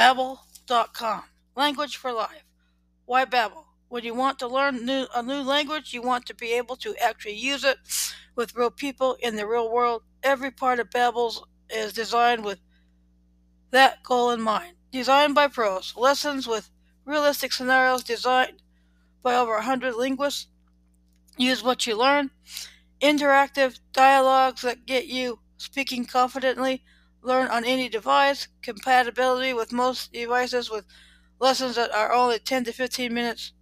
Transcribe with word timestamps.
Babbel.com. 0.00 1.24
Language 1.54 1.96
for 1.98 2.10
life. 2.10 2.44
Why 3.04 3.26
Babbel? 3.26 3.64
When 3.90 4.02
you 4.02 4.14
want 4.14 4.38
to 4.38 4.48
learn 4.48 4.86
new, 4.86 5.04
a 5.14 5.22
new 5.22 5.42
language, 5.42 5.92
you 5.92 6.00
want 6.00 6.24
to 6.26 6.34
be 6.34 6.52
able 6.54 6.76
to 6.76 6.96
actually 6.96 7.34
use 7.34 7.64
it 7.64 7.76
with 8.34 8.54
real 8.54 8.70
people 8.70 9.18
in 9.20 9.36
the 9.36 9.46
real 9.46 9.70
world. 9.70 10.04
Every 10.22 10.50
part 10.50 10.80
of 10.80 10.88
Babbel 10.88 11.44
is 11.68 11.92
designed 11.92 12.46
with 12.46 12.60
that 13.72 14.02
goal 14.02 14.30
in 14.30 14.40
mind. 14.40 14.76
Designed 14.90 15.34
by 15.34 15.48
pros, 15.48 15.92
lessons 15.94 16.46
with 16.48 16.70
realistic 17.04 17.52
scenarios 17.52 18.02
designed 18.02 18.62
by 19.22 19.34
over 19.34 19.52
100 19.56 19.96
linguists. 19.96 20.46
Use 21.36 21.62
what 21.62 21.86
you 21.86 21.98
learn. 21.98 22.30
Interactive 23.02 23.78
dialogues 23.92 24.62
that 24.62 24.86
get 24.86 25.08
you 25.08 25.40
speaking 25.58 26.06
confidently. 26.06 26.82
Learn 27.22 27.48
on 27.48 27.64
any 27.64 27.88
device. 27.88 28.48
Compatibility 28.62 29.52
with 29.52 29.72
most 29.72 30.12
devices 30.12 30.70
with 30.70 30.84
lessons 31.38 31.76
that 31.76 31.92
are 31.94 32.12
only 32.12 32.38
10 32.38 32.64
to 32.64 32.72
15 32.72 33.12
minutes 33.12 33.52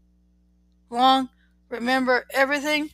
long. 0.91 1.31
Remember 1.69 2.27
everything. 2.33 2.91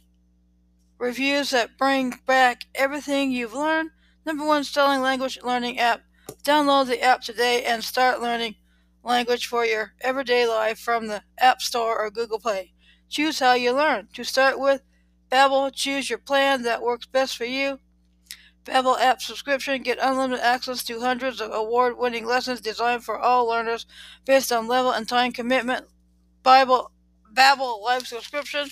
Reviews 0.99 1.51
that 1.51 1.77
bring 1.77 2.15
back 2.27 2.65
everything 2.75 3.31
you've 3.31 3.55
learned. 3.55 3.91
Number 4.25 4.45
one 4.47 4.65
selling 4.65 5.01
language 5.01 5.39
learning 5.43 5.79
app. 5.79 6.03
Download 6.43 6.87
the 6.87 7.03
app 7.03 7.21
today 7.21 7.65
and 7.65 7.85
start 7.85 8.23
learning 8.23 8.55
language 9.03 9.47
for 9.47 9.65
your 9.65 9.93
everyday 10.01 10.47
life 10.47 10.79
from 10.79 11.07
the 11.07 11.23
App 11.39 11.61
Store 11.61 11.99
or 11.99 12.11
Google 12.11 12.39
Play. 12.39 12.73
Choose 13.09 13.39
how 13.39 13.53
you 13.53 13.73
learn. 13.73 14.09
To 14.15 14.25
start 14.25 14.59
with, 14.59 14.83
Babbel, 15.31 15.73
choose 15.75 16.09
your 16.09 16.19
plan 16.19 16.63
that 16.63 16.83
works 16.83 17.07
best 17.07 17.37
for 17.37 17.45
you. 17.45 17.81
Babbel 18.65 18.99
app 18.99 19.21
subscription, 19.21 19.83
get 19.83 19.99
unlimited 20.01 20.43
access 20.43 20.83
to 20.85 21.01
hundreds 21.01 21.41
of 21.41 21.53
award-winning 21.53 22.25
lessons 22.25 22.61
designed 22.61 23.05
for 23.05 23.19
all 23.19 23.47
learners 23.47 23.87
based 24.25 24.51
on 24.51 24.67
level 24.67 24.91
and 24.91 25.09
time 25.09 25.33
commitment. 25.33 25.87
Bible 26.43 26.91
Babbel 27.33 27.83
live 27.83 28.07
subscription. 28.07 28.69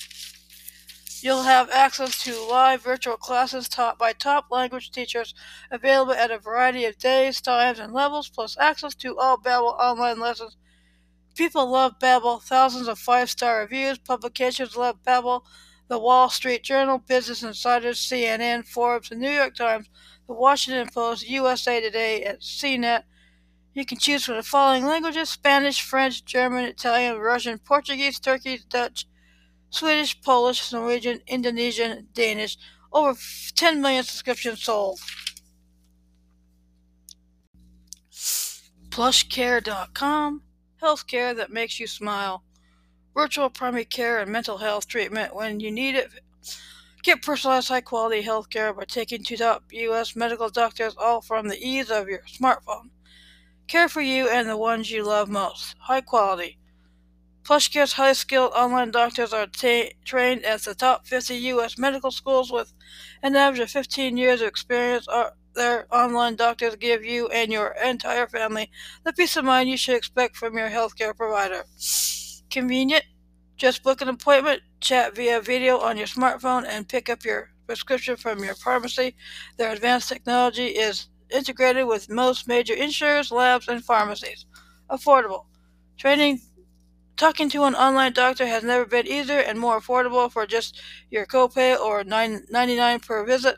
You'll 1.20 1.43
have 1.43 1.70
access 1.70 2.23
to 2.25 2.41
live 2.41 2.83
virtual 2.83 3.17
classes 3.17 3.69
taught 3.69 3.98
by 3.98 4.13
top 4.13 4.47
language 4.51 4.91
teachers 4.91 5.35
available 5.70 6.15
at 6.15 6.33
a 6.33 6.39
variety 6.39 6.85
of 6.85 6.98
days, 6.98 7.41
times, 7.41 7.79
and 7.79 7.93
levels, 7.93 8.29
plus 8.29 8.57
access 8.59 8.95
to 8.97 9.17
all 9.19 9.39
Babbel 9.39 9.79
online 9.79 10.19
lessons. 10.19 10.57
People 11.37 11.70
love 11.70 11.98
Babbel, 12.01 12.43
Thousands 12.43 12.89
of 12.89 12.98
five-star 12.98 13.61
reviews. 13.61 13.98
Publications 13.98 14.77
love 14.77 15.03
Babbel. 15.07 15.43
The 15.93 15.98
Wall 15.98 16.31
Street 16.31 16.62
Journal, 16.62 16.97
Business 16.97 17.43
Insider, 17.43 17.91
CNN, 17.91 18.67
Forbes, 18.67 19.11
the 19.11 19.15
New 19.15 19.29
York 19.29 19.55
Times, 19.55 19.91
the 20.27 20.33
Washington 20.33 20.89
Post, 20.89 21.29
USA 21.29 21.83
Today, 21.83 22.25
and 22.25 22.39
CNET. 22.39 23.03
You 23.75 23.85
can 23.85 23.98
choose 23.98 24.25
from 24.25 24.37
the 24.37 24.43
following 24.43 24.87
languages 24.87 25.29
Spanish, 25.29 25.83
French, 25.83 26.25
German, 26.25 26.65
Italian, 26.65 27.19
Russian, 27.19 27.59
Portuguese, 27.59 28.19
Turkish, 28.19 28.65
Dutch, 28.65 29.07
Swedish, 29.69 30.19
Polish, 30.23 30.73
Norwegian, 30.73 31.20
Indonesian, 31.27 32.09
Danish. 32.15 32.57
Over 32.91 33.20
10 33.55 33.83
million 33.83 34.03
subscriptions 34.03 34.63
sold. 34.63 34.98
Plushcare.com. 38.89 40.43
Healthcare 40.83 41.37
that 41.37 41.53
makes 41.53 41.79
you 41.79 41.87
smile. 41.87 42.45
Virtual 43.15 43.51
primary 43.51 43.85
care 43.85 44.21
and 44.21 44.31
mental 44.31 44.59
health 44.59 44.89
treatment 44.89 45.35
when 45.35 45.61
you 45.61 45.71
need 45.71 45.95
it. 45.95 46.11
Get 47.03 47.23
personalized 47.23 47.69
high 47.69 47.81
quality 47.81 48.23
healthcare 48.23 48.77
by 48.77 48.85
taking 48.85 49.25
to 49.25 49.37
top 49.37 49.65
U.S. 49.73 50.15
medical 50.15 50.49
doctors 50.49 50.95
all 50.97 51.21
from 51.21 51.49
the 51.49 51.59
ease 51.59 51.91
of 51.91 52.09
your 52.09 52.23
smartphone. 52.29 52.91
Care 53.67 53.89
for 53.89 54.01
you 54.01 54.29
and 54.29 54.49
the 54.49 54.57
ones 54.57 54.91
you 54.91 55.05
love 55.05 55.29
most. 55.29 55.75
High 55.81 56.01
quality. 56.01 56.59
PlushCare's 57.43 57.95
high 57.95 58.13
skilled 58.13 58.53
online 58.53 58.93
doctors 58.93 59.33
are 59.33 59.47
ta- 59.47 59.91
trained 60.05 60.45
at 60.45 60.63
the 60.63 60.75
top 60.75 61.07
50 61.07 61.35
U.S. 61.35 61.77
medical 61.77 62.13
schools 62.13 62.53
with 62.53 62.73
an 63.23 63.35
average 63.35 63.61
of 63.61 63.70
15 63.70 64.17
years 64.17 64.41
of 64.41 64.48
experience. 64.48 65.09
Are, 65.09 65.35
their 65.55 65.86
online 65.95 66.36
doctors 66.36 66.77
give 66.77 67.05
you 67.05 67.29
and 67.29 67.53
your 67.53 67.75
entire 67.85 68.27
family 68.27 68.70
the 69.05 69.13
peace 69.13 69.36
of 69.36 69.45
mind 69.45 69.69
you 69.69 69.77
should 69.77 69.97
expect 69.97 70.36
from 70.36 70.57
your 70.57 70.70
healthcare 70.70 71.15
provider. 71.15 71.65
Convenient. 72.48 73.05
Just 73.62 73.84
book 73.84 74.00
an 74.00 74.08
appointment, 74.08 74.61
chat 74.80 75.14
via 75.14 75.40
video 75.40 75.78
on 75.78 75.96
your 75.96 76.08
smartphone, 76.08 76.67
and 76.67 76.89
pick 76.89 77.08
up 77.08 77.24
your 77.24 77.52
prescription 77.64 78.17
from 78.17 78.42
your 78.42 78.56
pharmacy. 78.56 79.14
Their 79.56 79.70
advanced 79.70 80.08
technology 80.08 80.67
is 80.67 81.06
integrated 81.30 81.86
with 81.86 82.11
most 82.11 82.48
major 82.48 82.74
insurers, 82.74 83.30
labs, 83.30 83.68
and 83.68 83.84
pharmacies. 83.84 84.46
Affordable. 84.90 85.45
Training 85.96 86.40
Talking 87.17 87.48
to 87.50 87.62
an 87.62 87.77
online 87.77 88.14
doctor 88.14 88.45
has 88.48 88.64
never 88.64 88.84
been 88.84 89.06
easier 89.06 89.39
and 89.39 89.61
more 89.61 89.79
affordable 89.80 90.29
for 90.29 90.44
just 90.44 90.80
your 91.12 91.24
copay 91.24 91.79
or 91.79 92.02
$99 92.02 93.06
per 93.06 93.24
visit. 93.24 93.55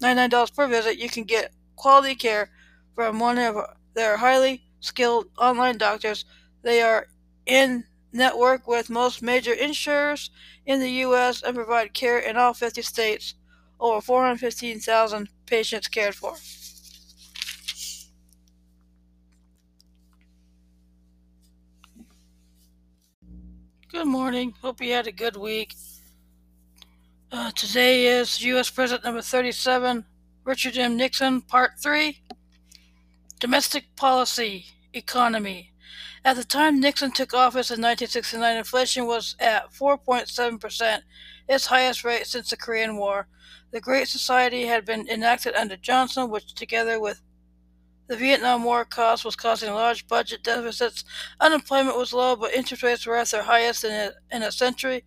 $99 0.00 0.54
per 0.54 0.68
visit, 0.68 0.96
you 0.96 1.08
can 1.08 1.24
get 1.24 1.52
quality 1.74 2.14
care 2.14 2.52
from 2.94 3.18
one 3.18 3.38
of 3.38 3.56
their 3.94 4.16
highly 4.16 4.62
skilled 4.78 5.26
online 5.38 5.76
doctors. 5.76 6.24
They 6.62 6.82
are 6.82 7.08
in 7.46 7.82
network 8.12 8.66
with 8.66 8.90
most 8.90 9.22
major 9.22 9.52
insurers 9.52 10.30
in 10.66 10.80
the 10.80 10.90
U.S. 11.06 11.42
and 11.42 11.54
provide 11.54 11.94
care 11.94 12.18
in 12.18 12.36
all 12.36 12.54
50 12.54 12.82
states. 12.82 13.34
Over 13.80 14.00
415,000 14.00 15.28
patients 15.46 15.88
cared 15.88 16.14
for. 16.14 16.34
Good 23.90 24.06
morning. 24.06 24.54
Hope 24.62 24.80
you 24.80 24.92
had 24.92 25.06
a 25.06 25.12
good 25.12 25.36
week. 25.36 25.74
Uh, 27.30 27.50
today 27.52 28.06
is 28.06 28.42
U.S. 28.42 28.70
President 28.70 29.04
number 29.04 29.22
37, 29.22 30.04
Richard 30.44 30.76
M. 30.76 30.96
Nixon, 30.96 31.40
Part 31.40 31.72
3 31.78 32.22
Domestic 33.40 33.96
Policy, 33.96 34.66
Economy. 34.94 35.71
At 36.24 36.36
the 36.36 36.44
time 36.44 36.78
Nixon 36.78 37.10
took 37.10 37.34
office 37.34 37.70
in 37.70 37.82
1969, 37.82 38.56
inflation 38.56 39.06
was 39.06 39.34
at 39.40 39.72
4.7%, 39.72 41.02
its 41.48 41.66
highest 41.66 42.04
rate 42.04 42.28
since 42.28 42.50
the 42.50 42.56
Korean 42.56 42.96
War. 42.96 43.26
The 43.72 43.80
Great 43.80 44.06
Society 44.06 44.66
had 44.66 44.84
been 44.84 45.08
enacted 45.08 45.54
under 45.56 45.76
Johnson, 45.76 46.30
which, 46.30 46.54
together 46.54 47.00
with 47.00 47.22
the 48.06 48.16
Vietnam 48.16 48.62
War 48.62 48.84
cost 48.84 49.24
was 49.24 49.34
causing 49.34 49.74
large 49.74 50.06
budget 50.06 50.44
deficits. 50.44 51.02
Unemployment 51.40 51.96
was 51.96 52.12
low, 52.12 52.36
but 52.36 52.54
interest 52.54 52.84
rates 52.84 53.04
were 53.04 53.16
at 53.16 53.28
their 53.28 53.42
highest 53.42 53.82
in 53.82 53.90
a, 53.90 54.12
in 54.30 54.44
a 54.44 54.52
century. 54.52 55.04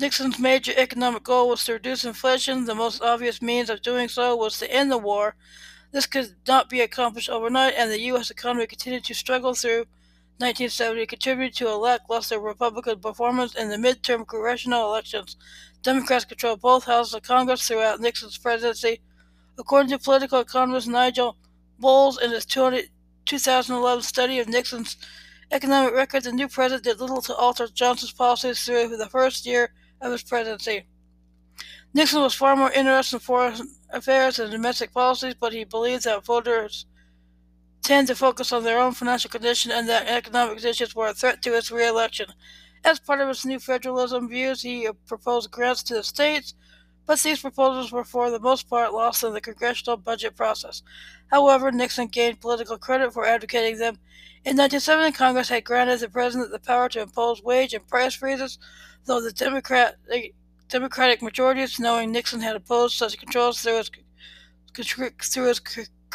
Nixon's 0.00 0.40
major 0.40 0.72
economic 0.76 1.22
goal 1.22 1.48
was 1.48 1.64
to 1.64 1.74
reduce 1.74 2.04
inflation. 2.04 2.64
The 2.64 2.74
most 2.74 3.00
obvious 3.00 3.40
means 3.40 3.70
of 3.70 3.80
doing 3.80 4.08
so 4.08 4.34
was 4.34 4.58
to 4.58 4.72
end 4.72 4.90
the 4.90 4.98
war. 4.98 5.36
This 5.92 6.06
could 6.06 6.34
not 6.48 6.68
be 6.68 6.80
accomplished 6.80 7.30
overnight, 7.30 7.74
and 7.76 7.92
the 7.92 8.00
U.S. 8.00 8.30
economy 8.30 8.66
continued 8.66 9.04
to 9.04 9.14
struggle 9.14 9.54
through 9.54 9.86
1970, 10.38 11.06
contributing 11.06 11.52
to 11.54 11.72
a 11.72 11.76
lackluster 11.76 12.38
Republican 12.38 13.00
performance 13.00 13.54
in 13.54 13.70
the 13.70 13.76
midterm 13.76 14.26
congressional 14.26 14.86
elections. 14.86 15.36
Democrats 15.82 16.26
controlled 16.26 16.60
both 16.60 16.84
houses 16.84 17.14
of 17.14 17.22
Congress 17.22 17.66
throughout 17.66 18.00
Nixon's 18.00 18.36
presidency. 18.36 19.00
According 19.58 19.90
to 19.90 19.98
political 19.98 20.40
economist 20.40 20.88
Nigel 20.88 21.38
Bowles, 21.78 22.20
in 22.20 22.30
his 22.30 22.44
2011 22.44 24.02
study 24.02 24.38
of 24.38 24.48
Nixon's 24.48 24.98
economic 25.50 25.94
record, 25.94 26.24
the 26.24 26.32
new 26.32 26.48
president 26.48 26.84
did 26.84 27.00
little 27.00 27.22
to 27.22 27.34
alter 27.34 27.68
Johnson's 27.68 28.12
policies 28.12 28.62
through 28.62 28.96
the 28.96 29.08
first 29.08 29.46
year 29.46 29.72
of 30.02 30.12
his 30.12 30.22
presidency. 30.22 30.86
Nixon 31.94 32.20
was 32.20 32.34
far 32.34 32.56
more 32.56 32.72
interested 32.72 33.16
in 33.16 33.20
foreign 33.20 33.70
affairs 33.88 34.36
than 34.36 34.50
domestic 34.50 34.92
policies, 34.92 35.34
but 35.40 35.54
he 35.54 35.64
believed 35.64 36.04
that 36.04 36.26
voters 36.26 36.84
tend 37.82 38.06
to 38.08 38.14
focus 38.14 38.52
on 38.52 38.64
their 38.64 38.80
own 38.80 38.92
financial 38.92 39.30
condition 39.30 39.70
and 39.70 39.88
that 39.88 40.08
economic 40.08 40.64
issues 40.64 40.94
were 40.94 41.08
a 41.08 41.14
threat 41.14 41.42
to 41.42 41.52
his 41.52 41.70
reelection. 41.70 42.26
As 42.84 43.00
part 43.00 43.20
of 43.20 43.28
his 43.28 43.44
new 43.44 43.58
federalism 43.58 44.28
views, 44.28 44.62
he 44.62 44.88
proposed 45.06 45.50
grants 45.50 45.82
to 45.84 45.94
the 45.94 46.04
states 46.04 46.54
but 47.06 47.20
these 47.20 47.40
proposals 47.40 47.92
were 47.92 48.04
for 48.04 48.30
the 48.30 48.40
most 48.40 48.68
part 48.68 48.92
lost 48.92 49.22
in 49.22 49.32
the 49.32 49.40
congressional 49.40 49.96
budget 49.96 50.36
process. 50.36 50.82
However, 51.30 51.70
Nixon 51.70 52.08
gained 52.08 52.40
political 52.40 52.76
credit 52.76 53.12
for 53.12 53.24
advocating 53.24 53.78
them. 53.78 53.98
In 54.44 54.56
1970, 54.56 55.12
Congress 55.12 55.48
had 55.48 55.64
granted 55.64 56.00
the 56.00 56.08
president 56.08 56.50
the 56.50 56.58
power 56.58 56.88
to 56.90 57.02
impose 57.02 57.42
wage 57.42 57.74
and 57.74 57.86
price 57.86 58.14
freezes, 58.14 58.58
though 59.04 59.20
the 59.20 59.32
Democrat, 59.32 59.96
the 60.08 60.32
Democratic 60.68 61.22
majorities, 61.22 61.78
knowing 61.78 62.10
Nixon 62.10 62.40
had 62.40 62.56
opposed 62.56 62.96
such 62.96 63.18
controls 63.18 63.60
through 63.60 63.76
his, 63.78 63.90
through 64.74 65.46
his 65.46 65.60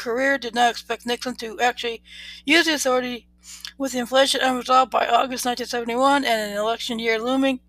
career, 0.01 0.37
did 0.37 0.55
not 0.55 0.71
expect 0.71 1.05
Nixon 1.05 1.35
to 1.35 1.59
actually 1.59 2.01
use 2.45 2.65
the 2.65 2.73
authority. 2.73 3.27
With 3.77 3.95
inflation 3.95 4.41
unresolved 4.41 4.91
by 4.91 5.07
August 5.07 5.45
1971 5.45 6.25
and 6.25 6.51
an 6.51 6.57
election 6.57 6.99
year 6.99 7.19
looming, 7.19 7.59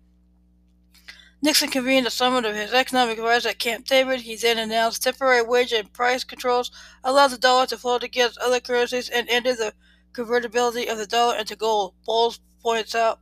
Nixon 1.41 1.69
convened 1.69 2.07
a 2.07 2.11
summit 2.11 2.45
of 2.45 2.55
his 2.55 2.73
economic 2.73 3.17
advisors 3.17 3.47
at 3.47 3.59
Camp 3.59 3.85
David. 3.85 4.21
He 4.21 4.35
then 4.35 4.57
announced 4.57 5.03
temporary 5.03 5.41
wage 5.41 5.73
and 5.73 5.91
price 5.91 6.23
controls, 6.23 6.71
allowed 7.03 7.29
the 7.29 7.37
dollar 7.37 7.65
to 7.67 7.77
float 7.77 8.03
against 8.03 8.37
other 8.37 8.59
currencies, 8.59 9.09
and 9.09 9.27
ended 9.27 9.57
the 9.57 9.73
convertibility 10.13 10.87
of 10.87 10.97
the 10.97 11.07
dollar 11.07 11.35
into 11.35 11.55
gold. 11.55 11.95
Bowles 12.05 12.39
points 12.61 12.95
out. 12.95 13.19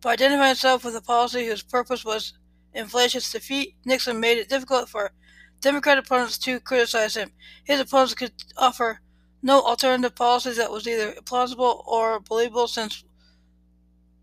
By 0.00 0.12
identifying 0.12 0.48
himself 0.48 0.84
with 0.84 0.96
a 0.96 1.02
policy 1.02 1.46
whose 1.46 1.62
purpose 1.62 2.04
was 2.04 2.32
inflation's 2.72 3.30
defeat, 3.30 3.76
Nixon 3.84 4.20
made 4.20 4.38
it 4.38 4.48
difficult 4.48 4.88
for 4.88 5.12
Democratic 5.64 6.04
opponents 6.04 6.36
too 6.36 6.60
criticized 6.60 7.16
him. 7.16 7.32
His 7.64 7.80
opponents 7.80 8.12
could 8.12 8.32
offer 8.54 9.00
no 9.40 9.62
alternative 9.62 10.14
policies 10.14 10.58
that 10.58 10.70
was 10.70 10.86
either 10.86 11.14
plausible 11.24 11.82
or 11.86 12.20
believable 12.20 12.68
since 12.68 13.02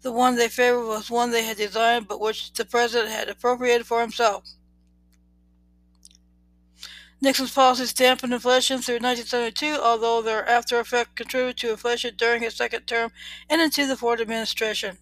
the 0.04 0.12
one 0.12 0.36
they 0.36 0.48
favored 0.48 0.86
was 0.86 1.10
one 1.10 1.32
they 1.32 1.42
had 1.44 1.58
designed 1.58 2.08
but 2.08 2.20
which 2.20 2.54
the 2.54 2.64
president 2.64 3.10
had 3.10 3.28
appropriated 3.28 3.88
for 3.88 4.02
himself. 4.02 4.44
Nixon's 7.20 7.52
policies 7.52 7.94
dampened 7.94 8.34
inflation 8.34 8.80
through 8.80 9.00
1972, 9.00 9.82
although 9.82 10.22
their 10.22 10.48
after 10.48 10.80
effect 10.80 11.16
contributed 11.16 11.58
to 11.58 11.72
inflation 11.72 12.16
during 12.16 12.44
his 12.44 12.56
second 12.56 12.86
term 12.86 13.12
and 13.50 13.60
into 13.62 13.88
the 13.88 13.98
Ford 13.98 14.22
administration. 14.22 15.00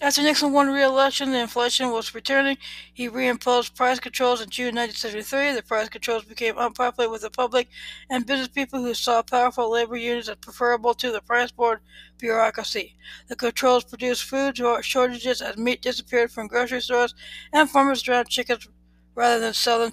After 0.00 0.22
Nixon 0.22 0.52
won 0.52 0.70
re-election 0.70 1.28
and 1.28 1.36
inflation 1.36 1.92
was 1.92 2.16
returning, 2.16 2.58
he 2.92 3.08
reimposed 3.08 3.76
price 3.76 4.00
controls 4.00 4.40
in 4.40 4.50
June 4.50 4.74
1973. 4.74 5.52
The 5.52 5.62
price 5.62 5.88
controls 5.88 6.24
became 6.24 6.58
unpopular 6.58 7.08
with 7.08 7.22
the 7.22 7.30
public 7.30 7.68
and 8.10 8.26
business 8.26 8.48
people 8.48 8.82
who 8.82 8.92
saw 8.92 9.22
powerful 9.22 9.70
labor 9.70 9.96
unions 9.96 10.28
as 10.28 10.36
preferable 10.36 10.94
to 10.94 11.12
the 11.12 11.20
price 11.20 11.52
board 11.52 11.78
bureaucracy. 12.18 12.96
The 13.28 13.36
controls 13.36 13.84
produced 13.84 14.24
food 14.24 14.58
shortages 14.82 15.40
as 15.40 15.56
meat 15.56 15.80
disappeared 15.80 16.32
from 16.32 16.48
grocery 16.48 16.80
stores 16.80 17.14
and 17.52 17.70
farmers 17.70 18.02
drowned 18.02 18.28
chickens 18.28 18.66
rather 19.14 19.38
than 19.38 19.54
sell 19.54 19.78
them 19.78 19.92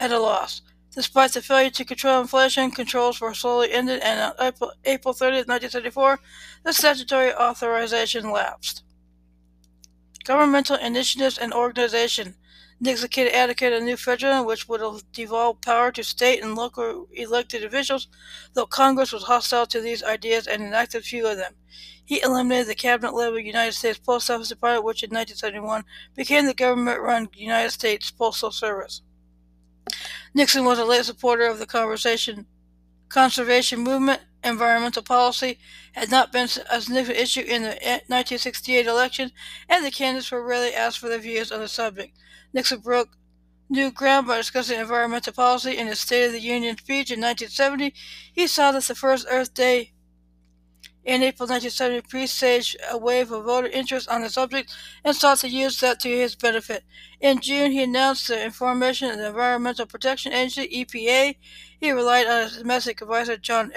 at 0.00 0.10
a 0.10 0.18
loss. 0.18 0.62
Despite 0.92 1.32
the 1.32 1.42
failure 1.42 1.70
to 1.70 1.84
control 1.84 2.22
inflation, 2.22 2.72
controls 2.72 3.20
were 3.20 3.34
slowly 3.34 3.70
ended, 3.70 4.00
and 4.00 4.18
on 4.18 4.46
April, 4.46 4.72
April 4.84 5.14
30, 5.14 5.36
1974, 5.46 6.18
the 6.64 6.72
statutory 6.72 7.32
authorization 7.34 8.30
lapsed. 8.30 8.82
Governmental 10.26 10.76
initiatives 10.76 11.38
and 11.38 11.54
organization. 11.54 12.34
Nixon 12.80 13.28
advocated 13.28 13.80
a 13.80 13.84
new 13.84 13.96
federalism 13.96 14.44
which 14.44 14.68
would 14.68 14.82
devolve 15.12 15.60
power 15.60 15.92
to 15.92 16.02
state 16.02 16.42
and 16.42 16.56
local 16.56 17.06
elected 17.12 17.62
officials, 17.62 18.08
though 18.52 18.66
Congress 18.66 19.12
was 19.12 19.22
hostile 19.22 19.66
to 19.66 19.80
these 19.80 20.02
ideas 20.02 20.48
and 20.48 20.64
enacted 20.64 21.04
few 21.04 21.28
of 21.28 21.36
them. 21.36 21.54
He 22.04 22.20
eliminated 22.22 22.66
the 22.66 22.74
cabinet 22.74 23.14
level 23.14 23.38
United 23.38 23.74
States 23.74 24.00
Post 24.00 24.28
Office 24.28 24.48
Department, 24.48 24.84
which 24.84 25.04
in 25.04 25.10
1971 25.10 25.84
became 26.16 26.46
the 26.46 26.54
government 26.54 27.00
run 27.00 27.28
United 27.36 27.70
States 27.70 28.10
Postal 28.10 28.50
Service. 28.50 29.02
Nixon 30.34 30.64
was 30.64 30.80
a 30.80 30.84
late 30.84 31.04
supporter 31.04 31.46
of 31.46 31.60
the 31.60 31.66
conservation 33.08 33.80
movement, 33.80 34.22
environmental 34.46 35.02
policy 35.02 35.58
had 35.92 36.10
not 36.10 36.32
been 36.32 36.48
a 36.70 36.80
significant 36.80 37.18
issue 37.18 37.40
in 37.40 37.62
the 37.62 37.68
1968 37.68 38.86
election, 38.86 39.32
and 39.68 39.84
the 39.84 39.90
candidates 39.90 40.30
were 40.30 40.44
rarely 40.44 40.74
asked 40.74 40.98
for 40.98 41.08
their 41.08 41.18
views 41.18 41.52
on 41.52 41.60
the 41.60 41.68
subject. 41.68 42.16
Nixon 42.52 42.80
broke 42.80 43.10
new 43.68 43.90
ground 43.90 44.26
by 44.26 44.36
discussing 44.36 44.78
environmental 44.78 45.32
policy 45.32 45.76
in 45.76 45.86
his 45.86 46.00
State 46.00 46.26
of 46.26 46.32
the 46.32 46.40
Union 46.40 46.76
speech 46.76 47.10
in 47.10 47.20
1970. 47.20 47.92
He 48.32 48.46
saw 48.46 48.72
that 48.72 48.84
the 48.84 48.94
first 48.94 49.26
Earth 49.28 49.52
Day 49.52 49.92
in 51.04 51.22
April 51.22 51.46
1970 51.48 52.02
presaged 52.08 52.76
a 52.90 52.98
wave 52.98 53.30
of 53.30 53.44
voter 53.44 53.68
interest 53.68 54.08
on 54.08 54.22
the 54.22 54.28
subject 54.28 54.74
and 55.04 55.14
sought 55.14 55.38
to 55.38 55.48
use 55.48 55.78
that 55.80 56.00
to 56.00 56.08
his 56.08 56.34
benefit. 56.34 56.82
In 57.20 57.40
June, 57.40 57.70
he 57.70 57.82
announced 57.84 58.26
the 58.26 58.50
formation 58.50 59.10
of 59.10 59.18
the 59.18 59.28
Environmental 59.28 59.86
Protection 59.86 60.32
Agency, 60.32 60.84
EPA. 60.84 61.36
He 61.78 61.92
relied 61.92 62.26
on 62.26 62.42
his 62.42 62.58
domestic 62.58 63.00
advisor, 63.02 63.36
John 63.36 63.70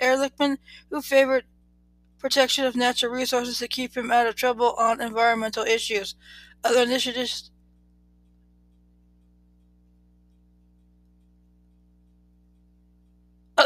Ehrlichman, 0.00 0.58
who 0.90 1.02
favored 1.02 1.44
protection 2.18 2.64
of 2.64 2.76
natural 2.76 3.12
resources 3.12 3.58
to 3.58 3.68
keep 3.68 3.96
him 3.96 4.10
out 4.10 4.26
of 4.26 4.34
trouble 4.34 4.74
on 4.78 5.00
environmental 5.00 5.64
issues. 5.64 6.14
Other 6.62 6.82
initiatives 6.82 7.50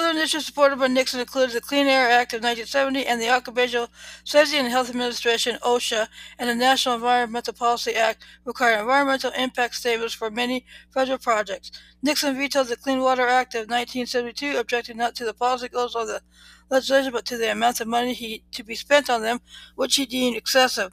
Other 0.04 0.18
initiatives 0.18 0.44
supported 0.44 0.78
by 0.78 0.88
Nixon 0.88 1.20
included 1.20 1.56
the 1.56 1.62
Clean 1.62 1.86
Air 1.86 2.10
Act 2.10 2.34
of 2.34 2.42
1970 2.42 3.06
and 3.06 3.22
the 3.22 3.30
Occupational 3.30 3.88
Safety 4.22 4.58
and 4.58 4.68
Health 4.68 4.90
Administration 4.90 5.56
(OSHA) 5.62 6.08
and 6.38 6.50
the 6.50 6.54
National 6.54 6.96
Environmental 6.96 7.54
Policy 7.54 7.94
Act, 7.94 8.22
requiring 8.44 8.80
environmental 8.80 9.30
impact 9.30 9.76
statements 9.76 10.12
for 10.12 10.30
many 10.30 10.66
federal 10.92 11.16
projects. 11.16 11.70
Nixon 12.02 12.36
vetoed 12.36 12.66
the 12.66 12.76
Clean 12.76 13.00
Water 13.00 13.26
Act 13.26 13.54
of 13.54 13.70
1972, 13.70 14.58
objecting 14.58 14.98
not 14.98 15.14
to 15.14 15.24
the 15.24 15.32
policy 15.32 15.70
goals 15.70 15.96
of 15.96 16.06
the 16.06 16.20
legislation 16.68 17.10
but 17.10 17.24
to 17.24 17.38
the 17.38 17.50
amount 17.50 17.80
of 17.80 17.88
money 17.88 18.12
he, 18.12 18.44
to 18.52 18.62
be 18.62 18.74
spent 18.74 19.08
on 19.08 19.22
them, 19.22 19.40
which 19.74 19.96
he 19.96 20.04
deemed 20.04 20.36
excessive. 20.36 20.92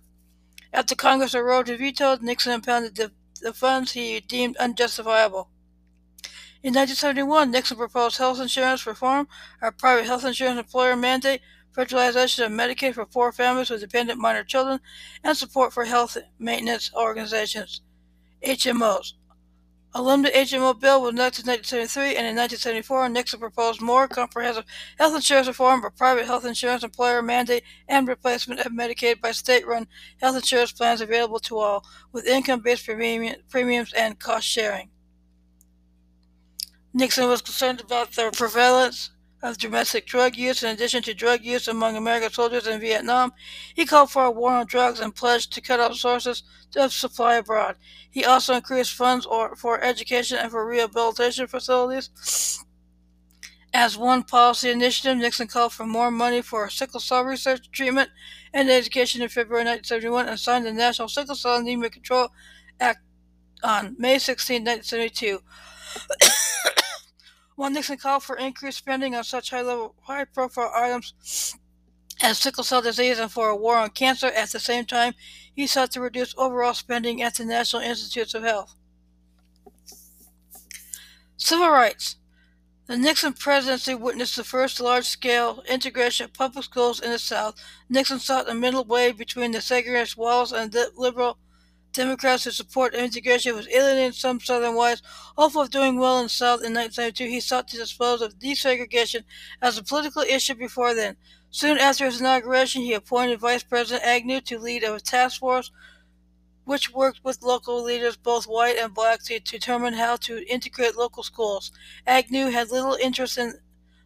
After 0.71 0.95
Congress 0.95 1.35
overrode 1.35 1.67
his 1.67 1.79
veto, 1.79 2.15
Nixon 2.21 2.53
impounded 2.53 2.95
the, 2.95 3.11
the 3.41 3.51
funds 3.51 3.91
he 3.91 4.21
deemed 4.21 4.55
unjustifiable. 4.55 5.50
In 6.63 6.75
1971, 6.75 7.49
Nixon 7.49 7.75
proposed 7.75 8.17
health 8.17 8.39
insurance 8.39 8.85
reform, 8.85 9.27
a 9.63 9.71
private 9.71 10.05
health 10.05 10.23
insurance 10.23 10.59
employer 10.59 10.95
mandate, 10.95 11.41
federalization 11.75 12.45
of 12.45 12.51
Medicaid 12.51 12.93
for 12.93 13.03
poor 13.07 13.31
families 13.31 13.71
with 13.71 13.81
dependent 13.81 14.19
minor 14.19 14.43
children, 14.43 14.79
and 15.23 15.35
support 15.35 15.73
for 15.73 15.85
health 15.85 16.17
maintenance 16.37 16.91
organizations, 16.93 17.81
HMOs. 18.45 19.13
A 19.95 20.03
limited 20.03 20.35
HMO 20.35 20.79
bill 20.79 21.01
was 21.01 21.13
enacted 21.13 21.45
in 21.45 21.51
1973, 21.51 22.15
and 22.15 22.27
in 22.27 22.35
1974, 22.35 23.09
Nixon 23.09 23.39
proposed 23.39 23.81
more 23.81 24.07
comprehensive 24.07 24.65
health 24.99 25.15
insurance 25.15 25.47
reform, 25.47 25.83
a 25.83 25.89
private 25.89 26.27
health 26.27 26.45
insurance 26.45 26.83
employer 26.83 27.23
mandate, 27.23 27.63
and 27.87 28.07
replacement 28.07 28.59
of 28.59 28.71
Medicaid 28.71 29.19
by 29.19 29.31
state-run 29.31 29.87
health 30.21 30.35
insurance 30.35 30.71
plans 30.71 31.01
available 31.01 31.39
to 31.39 31.57
all, 31.57 31.83
with 32.11 32.27
income-based 32.27 32.85
premiums 32.85 33.93
and 33.93 34.19
cost 34.19 34.45
sharing. 34.45 34.90
Nixon 36.93 37.29
was 37.29 37.41
concerned 37.41 37.79
about 37.79 38.11
the 38.11 38.31
prevalence 38.33 39.11
of 39.41 39.57
domestic 39.57 40.05
drug 40.05 40.35
use 40.35 40.61
in 40.61 40.69
addition 40.69 41.01
to 41.03 41.13
drug 41.13 41.41
use 41.41 41.67
among 41.67 41.95
American 41.95 42.31
soldiers 42.31 42.67
in 42.67 42.79
Vietnam. 42.81 43.31
He 43.73 43.85
called 43.85 44.11
for 44.11 44.25
a 44.25 44.31
war 44.31 44.51
on 44.51 44.65
drugs 44.67 44.99
and 44.99 45.15
pledged 45.15 45.53
to 45.53 45.61
cut 45.61 45.79
off 45.79 45.95
sources 45.95 46.43
of 46.75 46.93
supply 46.93 47.35
abroad. 47.35 47.77
He 48.09 48.25
also 48.25 48.53
increased 48.53 48.93
funds 48.93 49.25
for 49.57 49.81
education 49.81 50.37
and 50.37 50.51
for 50.51 50.65
rehabilitation 50.67 51.47
facilities. 51.47 52.09
As 53.73 53.97
one 53.97 54.23
policy 54.23 54.69
initiative, 54.69 55.17
Nixon 55.17 55.47
called 55.47 55.71
for 55.71 55.85
more 55.85 56.11
money 56.11 56.41
for 56.41 56.69
sickle 56.69 56.99
cell 56.99 57.23
research, 57.23 57.71
treatment, 57.71 58.09
and 58.53 58.69
education 58.69 59.21
in 59.21 59.29
February 59.29 59.63
1971 59.63 60.27
and 60.27 60.37
signed 60.39 60.65
the 60.65 60.73
National 60.73 61.07
Sickle 61.07 61.35
Cell 61.35 61.55
Anemia 61.55 61.89
Control 61.89 62.27
Act 62.81 62.99
on 63.63 63.95
May 63.97 64.19
16, 64.19 64.65
1972. 64.65 65.39
While 67.61 67.69
Nixon 67.69 67.97
called 67.97 68.23
for 68.23 68.37
increased 68.37 68.79
spending 68.79 69.13
on 69.13 69.23
such 69.23 69.51
high 69.51 69.61
level, 69.61 69.93
high 70.01 70.25
profile 70.25 70.71
items 70.75 71.53
as 72.19 72.39
sickle 72.39 72.63
cell 72.63 72.81
disease 72.81 73.19
and 73.19 73.31
for 73.31 73.49
a 73.49 73.55
war 73.55 73.77
on 73.77 73.91
cancer, 73.91 74.25
at 74.25 74.51
the 74.51 74.59
same 74.59 74.83
time, 74.83 75.13
he 75.55 75.67
sought 75.67 75.91
to 75.91 76.01
reduce 76.01 76.33
overall 76.39 76.73
spending 76.73 77.21
at 77.21 77.35
the 77.35 77.45
National 77.45 77.83
Institutes 77.83 78.33
of 78.33 78.41
Health. 78.41 78.73
Civil 81.37 81.69
rights. 81.69 82.15
The 82.87 82.97
Nixon 82.97 83.33
presidency 83.33 83.93
witnessed 83.93 84.37
the 84.37 84.43
first 84.43 84.81
large 84.81 85.05
scale 85.05 85.61
integration 85.69 86.25
of 86.25 86.33
public 86.33 86.65
schools 86.65 86.99
in 86.99 87.11
the 87.11 87.19
South. 87.19 87.61
Nixon 87.87 88.17
sought 88.17 88.49
a 88.49 88.55
middle 88.55 88.85
way 88.85 89.11
between 89.11 89.51
the 89.51 89.59
segregationist 89.59 90.17
Wallace 90.17 90.51
and 90.51 90.71
the 90.71 90.91
liberal 90.97 91.37
Democrats 91.93 92.45
who 92.45 92.51
support 92.51 92.93
integration 92.93 93.55
was 93.55 93.67
alienating 93.67 94.13
some 94.13 94.39
Southern 94.39 94.75
whites. 94.75 95.01
Hopeful 95.37 95.61
of 95.61 95.71
doing 95.71 95.99
well 95.99 96.19
in 96.19 96.25
the 96.25 96.29
South 96.29 96.59
in 96.59 96.73
1972, 96.73 97.25
he 97.25 97.39
sought 97.39 97.67
to 97.67 97.77
dispose 97.77 98.21
of 98.21 98.39
desegregation 98.39 99.23
as 99.61 99.77
a 99.77 99.83
political 99.83 100.21
issue 100.21 100.55
before 100.55 100.93
then. 100.93 101.17
Soon 101.49 101.77
after 101.77 102.05
his 102.05 102.21
inauguration, 102.21 102.81
he 102.81 102.93
appointed 102.93 103.39
Vice 103.39 103.63
President 103.63 104.05
Agnew 104.05 104.39
to 104.41 104.59
lead 104.59 104.83
a 104.83 104.99
task 104.99 105.39
force 105.39 105.71
which 106.63 106.93
worked 106.93 107.19
with 107.23 107.41
local 107.41 107.83
leaders, 107.83 108.15
both 108.15 108.45
white 108.45 108.77
and 108.77 108.93
black, 108.93 109.21
to 109.23 109.39
determine 109.39 109.93
how 109.93 110.15
to 110.15 110.47
integrate 110.47 110.95
local 110.95 111.23
schools. 111.23 111.71
Agnew 112.05 112.49
had 112.49 112.71
little 112.71 112.93
interest 112.93 113.37
in 113.37 113.53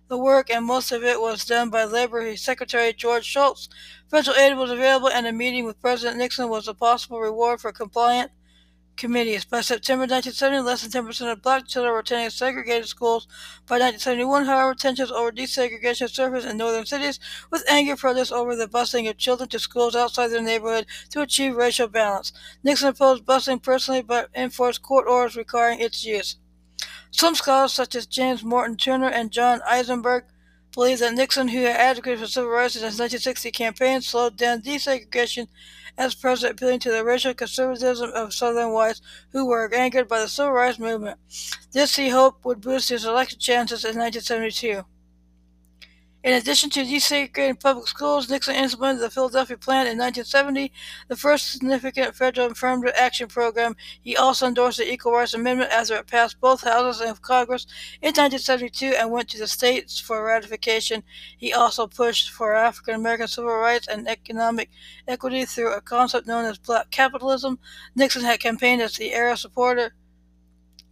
the 0.08 0.18
work, 0.18 0.50
and 0.50 0.66
most 0.66 0.92
of 0.92 1.04
it 1.04 1.20
was 1.20 1.46
done 1.46 1.70
by 1.70 1.84
Labor 1.84 2.36
Secretary 2.38 2.94
George 2.94 3.26
Shultz. 3.26 3.70
Federal 4.10 4.38
aid 4.38 4.58
was 4.58 4.72
available, 4.72 5.10
and 5.10 5.26
a 5.26 5.32
meeting 5.32 5.66
with 5.66 5.82
President 5.82 6.18
Nixon 6.18 6.50
was 6.50 6.68
a 6.68 6.74
possible 6.74 7.20
reward 7.20 7.62
for 7.62 7.72
compliant 7.72 8.32
committees. 8.96 9.46
By 9.46 9.62
September 9.62 10.04
1970, 10.04 10.62
less 10.62 10.86
than 10.86 11.06
10% 11.06 11.32
of 11.32 11.42
black 11.42 11.68
children 11.68 11.94
were 11.94 12.00
attending 12.00 12.30
segregated 12.30 12.88
schools. 12.88 13.28
By 13.68 13.76
1971, 13.80 14.46
however, 14.46 14.74
tensions 14.74 15.12
over 15.12 15.32
desegregation 15.32 16.10
surfaced 16.10 16.48
in 16.48 16.58
northern 16.58 16.86
cities, 16.86 17.20
with 17.52 17.66
anger 17.68 17.96
protests 17.96 18.32
over 18.32 18.56
the 18.56 18.68
busing 18.68 19.10
of 19.10 19.18
children 19.18 19.50
to 19.50 19.60
schools 19.60 19.96
outside 19.96 20.28
their 20.28 20.42
neighborhood 20.42 20.86
to 21.10 21.22
achieve 21.22 21.56
racial 21.56 21.88
balance. 21.88 22.32
Nixon 22.64 22.90
opposed 22.90 23.26
busing 23.26 23.62
personally, 23.62 24.02
but 24.02 24.30
enforced 24.36 24.82
court 24.82 25.08
orders 25.08 25.36
requiring 25.36 25.80
its 25.80 26.06
use. 26.06 26.38
Some 27.18 27.36
scholars, 27.36 27.72
such 27.72 27.96
as 27.96 28.08
James 28.08 28.44
Morton 28.44 28.76
Turner 28.76 29.08
and 29.08 29.32
John 29.32 29.62
Eisenberg, 29.66 30.26
believe 30.74 31.00
that 31.00 31.14
Nixon, 31.14 31.48
who 31.48 31.62
had 31.62 31.78
advocated 31.78 32.20
for 32.20 32.28
civil 32.28 32.50
rights 32.50 32.76
in 32.76 32.82
his 32.82 33.00
1960 33.00 33.52
campaign, 33.52 34.02
slowed 34.02 34.36
down 34.36 34.62
desegregation 34.62 35.48
as 35.98 36.14
president, 36.14 36.60
appealing 36.60 36.82
to 36.82 36.92
the 36.92 37.06
racial 37.06 37.34
conservatism 37.34 38.12
of 38.14 38.34
Southern 38.34 38.74
whites 38.74 39.02
who 39.30 39.46
were 39.46 39.74
angered 39.74 40.10
by 40.10 40.20
the 40.20 40.28
civil 40.28 40.52
rights 40.52 40.78
movement. 40.78 41.18
This, 41.72 41.96
he 41.96 42.10
hoped, 42.10 42.44
would 42.44 42.60
boost 42.60 42.90
his 42.90 43.06
election 43.06 43.40
chances 43.40 43.86
in 43.86 43.98
1972. 43.98 44.84
In 46.26 46.34
addition 46.34 46.72
to 46.72 46.84
desegregating 46.84 47.60
public 47.60 47.88
schools, 47.88 48.28
Nixon 48.28 48.56
implemented 48.56 49.04
the 49.04 49.12
Philadelphia 49.12 49.60
Plan 49.60 49.86
in 49.86 50.00
1970, 50.00 50.72
the 51.08 51.16
first 51.16 51.52
significant 51.52 52.16
federal 52.16 52.48
affirmative 52.48 52.96
action 52.98 53.28
program. 53.28 53.76
He 54.02 54.18
also 54.18 54.48
endorsed 54.48 54.80
the 54.80 54.92
Equal 54.92 55.12
Rights 55.12 55.36
Amendment 55.36 55.70
after 55.70 55.94
it 55.98 56.08
passed 56.08 56.42
both 56.42 56.64
houses 56.64 57.08
of 57.08 57.22
Congress 57.22 57.68
in 58.02 58.08
1972 58.08 58.96
and 58.98 59.12
went 59.12 59.30
to 59.30 59.38
the 59.38 59.48
states 59.48 60.00
for 60.00 60.26
ratification. 60.26 61.04
He 61.38 61.54
also 61.54 61.86
pushed 61.86 62.32
for 62.32 62.56
African 62.56 62.96
American 62.96 63.28
civil 63.28 63.56
rights 63.58 63.88
and 63.88 64.08
economic 64.08 64.72
equity 65.08 65.46
through 65.46 65.76
a 65.76 65.82
concept 65.82 66.26
known 66.26 66.46
as 66.46 66.58
black 66.58 66.90
capitalism. 66.90 67.60
Nixon 67.96 68.24
had 68.24 68.40
campaigned 68.40 68.82
as 68.82 68.96
the 68.96 69.14
era 69.14 69.38
supporter 69.38 69.94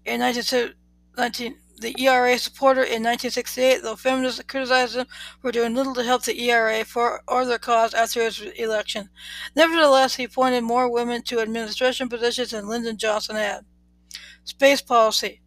in 0.06 0.20
19, 0.20 1.56
the 1.84 1.96
ERA 2.02 2.40
supporter 2.40 2.82
in 2.82 3.04
1968, 3.04 3.84
though 3.84 3.96
feminists 3.96 4.42
criticized 4.48 4.96
him 4.96 5.06
for 5.40 5.52
doing 5.52 5.76
little 5.76 5.94
to 5.94 6.04
help 6.04 6.24
the 6.24 6.50
ERA 6.50 6.84
for 6.84 7.22
or 7.28 7.46
their 7.46 7.60
cause 7.60 7.94
after 7.94 8.24
his 8.24 8.42
election. 8.58 9.10
Nevertheless, 9.56 10.16
he 10.16 10.24
appointed 10.24 10.64
more 10.64 10.90
women 10.90 11.22
to 11.24 11.40
administration 11.40 12.10
positions 12.10 12.52
than 12.52 12.68
Lyndon 12.68 12.98
Johnson 12.98 13.36
had. 13.36 13.66
Space 14.44 14.82
policy. 14.82 15.42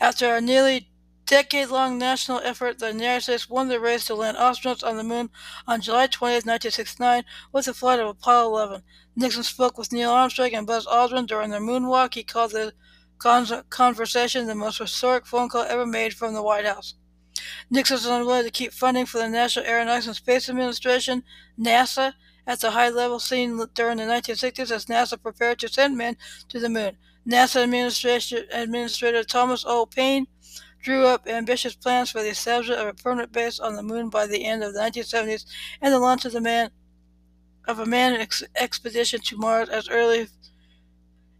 After 0.00 0.36
a 0.36 0.40
nearly 0.40 0.90
decade-long 1.26 1.98
national 1.98 2.40
effort, 2.40 2.78
the 2.78 2.92
United 2.92 3.22
States 3.22 3.50
won 3.50 3.68
the 3.68 3.80
race 3.80 4.06
to 4.06 4.14
land 4.14 4.36
astronauts 4.36 4.86
on 4.86 4.96
the 4.96 5.04
moon 5.04 5.30
on 5.66 5.80
July 5.80 6.06
20, 6.06 6.34
1969, 6.34 7.24
with 7.52 7.66
the 7.66 7.74
flight 7.74 8.00
of 8.00 8.08
Apollo 8.08 8.48
11. 8.48 8.82
Nixon 9.16 9.42
spoke 9.42 9.76
with 9.76 9.92
Neil 9.92 10.10
Armstrong 10.10 10.54
and 10.54 10.66
Buzz 10.66 10.86
Aldrin 10.86 11.26
during 11.26 11.50
their 11.50 11.60
moonwalk. 11.60 12.14
He 12.14 12.22
called 12.22 12.52
the 12.52 12.72
conversation, 13.18 14.46
the 14.46 14.54
most 14.54 14.78
historic 14.78 15.26
phone 15.26 15.48
call 15.48 15.62
ever 15.62 15.86
made 15.86 16.14
from 16.14 16.34
the 16.34 16.42
White 16.42 16.66
House. 16.66 16.94
Nixon 17.70 17.94
was 17.94 18.06
unwilling 18.06 18.44
to 18.44 18.50
keep 18.50 18.72
funding 18.72 19.06
for 19.06 19.18
the 19.18 19.28
National 19.28 19.66
Aeronautics 19.66 20.06
and 20.06 20.16
Space 20.16 20.48
Administration, 20.48 21.22
NASA, 21.58 22.14
at 22.46 22.60
the 22.60 22.70
high 22.70 22.88
level 22.88 23.20
seen 23.20 23.62
during 23.74 23.98
the 23.98 24.04
1960s 24.04 24.70
as 24.70 24.86
NASA 24.86 25.22
prepared 25.22 25.58
to 25.58 25.68
send 25.68 25.96
men 25.96 26.16
to 26.48 26.58
the 26.58 26.68
moon. 26.68 26.96
NASA 27.28 27.62
Administrator 28.52 29.22
Thomas 29.22 29.64
O. 29.66 29.84
Paine 29.84 30.26
drew 30.80 31.04
up 31.04 31.28
ambitious 31.28 31.74
plans 31.74 32.10
for 32.10 32.22
the 32.22 32.30
establishment 32.30 32.80
of 32.80 32.86
a 32.86 32.94
permanent 32.94 33.32
base 33.32 33.60
on 33.60 33.74
the 33.74 33.82
moon 33.82 34.08
by 34.08 34.26
the 34.26 34.46
end 34.46 34.64
of 34.64 34.72
the 34.72 34.80
1970s 34.80 35.44
and 35.82 35.92
the 35.92 35.98
launch 35.98 36.24
of 36.24 36.32
man 36.40 36.70
of 37.66 37.78
a 37.78 37.84
manned 37.84 38.16
ex- 38.16 38.42
expedition 38.56 39.20
to 39.20 39.36
Mars 39.36 39.68
as 39.68 39.90
early 39.90 40.28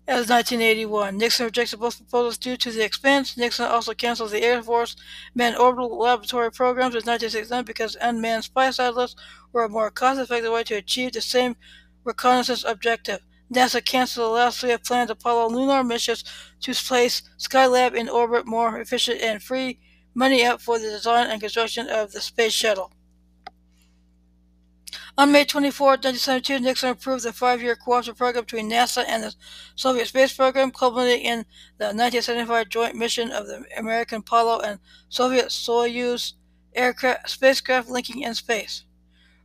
as 0.08 0.30
1981. 0.30 1.18
Nixon 1.18 1.44
rejected 1.44 1.78
both 1.78 1.98
proposals 1.98 2.38
due 2.38 2.56
to 2.56 2.70
the 2.70 2.82
expense. 2.82 3.36
Nixon 3.36 3.66
also 3.66 3.92
canceled 3.92 4.30
the 4.30 4.42
Air 4.42 4.62
Force 4.62 4.96
manned 5.34 5.58
orbital 5.58 5.98
laboratory 5.98 6.50
programs 6.50 6.94
in 6.94 7.02
1969 7.02 7.64
because 7.64 7.94
unmanned 8.00 8.44
spy 8.44 8.70
satellites 8.70 9.14
were 9.52 9.64
a 9.64 9.68
more 9.68 9.90
cost-effective 9.90 10.50
way 10.50 10.64
to 10.64 10.76
achieve 10.76 11.12
the 11.12 11.20
same 11.20 11.56
reconnaissance 12.04 12.64
objective. 12.64 13.20
NASA 13.52 13.84
canceled 13.84 14.30
the 14.30 14.30
last 14.30 14.60
three 14.60 14.76
planned 14.78 15.10
Apollo 15.10 15.50
lunar 15.50 15.84
missions 15.84 16.24
to 16.60 16.72
place 16.72 17.22
Skylab 17.38 17.94
in 17.94 18.08
orbit 18.08 18.46
more 18.46 18.80
efficient 18.80 19.20
and 19.20 19.42
free 19.42 19.78
money 20.14 20.42
up 20.42 20.62
for 20.62 20.78
the 20.78 20.88
design 20.88 21.26
and 21.26 21.40
construction 21.40 21.86
of 21.86 22.12
the 22.12 22.20
space 22.22 22.54
shuttle. 22.54 22.92
On 25.18 25.32
May 25.32 25.44
24, 25.44 25.88
1972, 25.88 26.60
Nixon 26.60 26.90
approved 26.90 27.24
the 27.24 27.32
five-year 27.32 27.74
cooperative 27.74 28.16
program 28.16 28.44
between 28.44 28.70
NASA 28.70 29.04
and 29.08 29.24
the 29.24 29.34
Soviet 29.74 30.06
space 30.06 30.32
program, 30.32 30.70
culminating 30.70 31.26
in 31.26 31.38
the 31.78 31.86
1975 31.86 32.68
joint 32.68 32.94
mission 32.94 33.32
of 33.32 33.48
the 33.48 33.64
American 33.76 34.18
Apollo 34.18 34.60
and 34.60 34.78
Soviet 35.08 35.46
Soyuz 35.46 36.34
aircraft, 36.72 37.30
spacecraft 37.30 37.88
linking 37.88 38.22
in 38.22 38.32
space. 38.36 38.84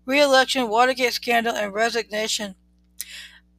Re-election, 0.06 0.70
Watergate 0.70 1.14
scandal, 1.14 1.56
and 1.56 1.74
resignation. 1.74 2.54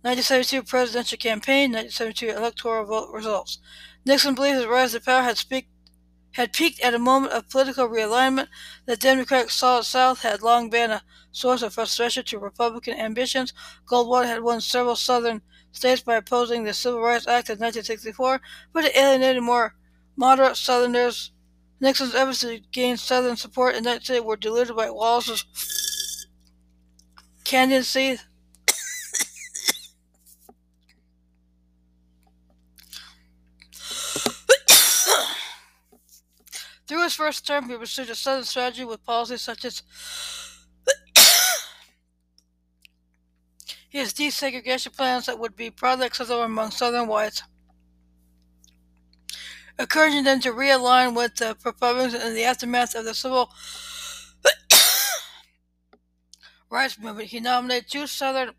1972 0.03 0.63
presidential 0.63 1.19
campaign, 1.19 1.73
1972 1.73 2.29
electoral 2.29 2.85
vote 2.85 3.13
results. 3.13 3.59
Nixon 4.07 4.37
believes 4.37 4.59
his 4.59 4.67
rise 4.67 4.93
to 4.93 5.01
power 5.01 5.23
had, 5.23 5.37
speak, 5.37 5.67
had 6.35 6.53
peaked 6.53 6.81
at 6.81 6.95
a 6.95 6.99
moment 6.99 7.33
of 7.33 7.49
political 7.49 7.89
realignment. 7.89 8.49
The 8.87 8.97
Democratic 8.97 9.51
Solid 9.51 9.85
South 9.85 10.23
had 10.23 10.43
long 10.43 10.69
been 10.69 10.91
a 10.91 11.03
source 11.31 11.63
of 11.63 11.75
frustration 11.75 12.25
to 12.25 12.39
Republican 12.39 12.95
ambitions. 12.99 13.53
Goldwater 13.87 14.27
had 14.27 14.43
won 14.43 14.61
several 14.61 14.97
Southern 14.97 15.43
states 15.71 16.03
by 16.03 16.17
opposing 16.17 16.65
the 16.65 16.75
Civil 16.75 17.01
Rights 17.01 17.27
Act 17.27 17.51
of 17.51 17.61
1964, 17.61 18.41
but 18.73 18.85
it 18.85 18.97
alienated 18.97 19.43
more 19.43 19.75
moderate 20.17 20.57
Southerners. 20.57 21.33
Nixon's 21.81 22.15
efforts 22.15 22.41
to 22.41 22.61
gain 22.73 22.97
Southern 22.97 23.37
support 23.37 23.77
in 23.77 23.85
that 23.85 24.05
state 24.05 24.25
were 24.25 24.37
diluted 24.37 24.75
by 24.75 24.91
Wallace's 24.91 25.45
candidacy. 27.45 28.19
Through 36.87 37.05
his 37.05 37.15
first 37.15 37.47
term, 37.47 37.67
he 37.69 37.77
pursued 37.77 38.11
a 38.11 38.15
Southern 38.15 38.45
strategy 38.45 38.85
with 38.85 39.05
policies 39.05 39.41
such 39.41 39.65
as 39.65 39.83
his 43.89 44.13
desegregation 44.13 44.95
plans 44.95 45.25
that 45.27 45.39
would 45.39 45.57
be 45.57 45.71
broadly 45.71 46.07
acceptable 46.07 46.43
among 46.43 46.73
Southern 46.73 47.09
whites, 47.09 47.43
encouraging 49.79 50.25
them 50.25 50.41
to 50.41 50.53
realign 50.53 51.17
with 51.17 51.37
the 51.37 51.57
Republicans 51.65 52.13
in 52.15 52.35
the 52.35 52.45
aftermath 52.45 52.95
of 52.95 53.07
the 53.07 53.15
civil 53.15 53.51
rights 56.71 56.99
movement. 56.99 57.29
He 57.29 57.41
nominated 57.41 57.91
two 57.91 58.07
Southern 58.07 58.51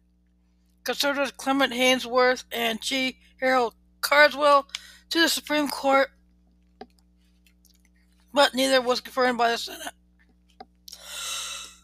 conservatives, 0.83 1.31
Clement 1.31 1.73
Haynsworth 1.73 2.43
and 2.51 2.81
G. 2.81 3.19
Harold 3.39 3.75
Carswell, 4.01 4.67
to 5.11 5.21
the 5.21 5.29
Supreme 5.29 5.67
Court, 5.67 6.09
but 8.35 8.53
neither 8.53 8.79
was 8.81 8.99
confirmed 8.99 9.37
by 9.37 9.49
the 9.49 9.57
Senate. 9.57 9.93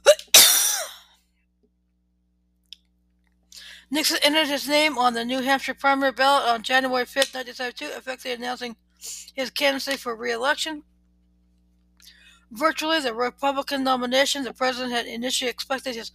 Nixon 3.89 4.17
entered 4.21 4.49
his 4.49 4.67
name 4.67 4.97
on 4.97 5.13
the 5.13 5.23
New 5.23 5.41
Hampshire 5.41 5.73
primary 5.73 6.11
ballot 6.11 6.49
on 6.49 6.61
January 6.61 7.05
5, 7.05 7.33
1972, 7.33 7.97
effectively 7.97 8.33
announcing 8.33 8.75
his 9.33 9.49
candidacy 9.49 9.95
for 9.95 10.13
re-election. 10.13 10.83
Virtually 12.51 12.99
the 12.99 13.13
Republican 13.13 13.85
nomination, 13.85 14.43
the 14.43 14.53
president 14.53 14.91
had 14.91 15.05
initially 15.05 15.49
expected 15.49 15.95
his 15.95 16.11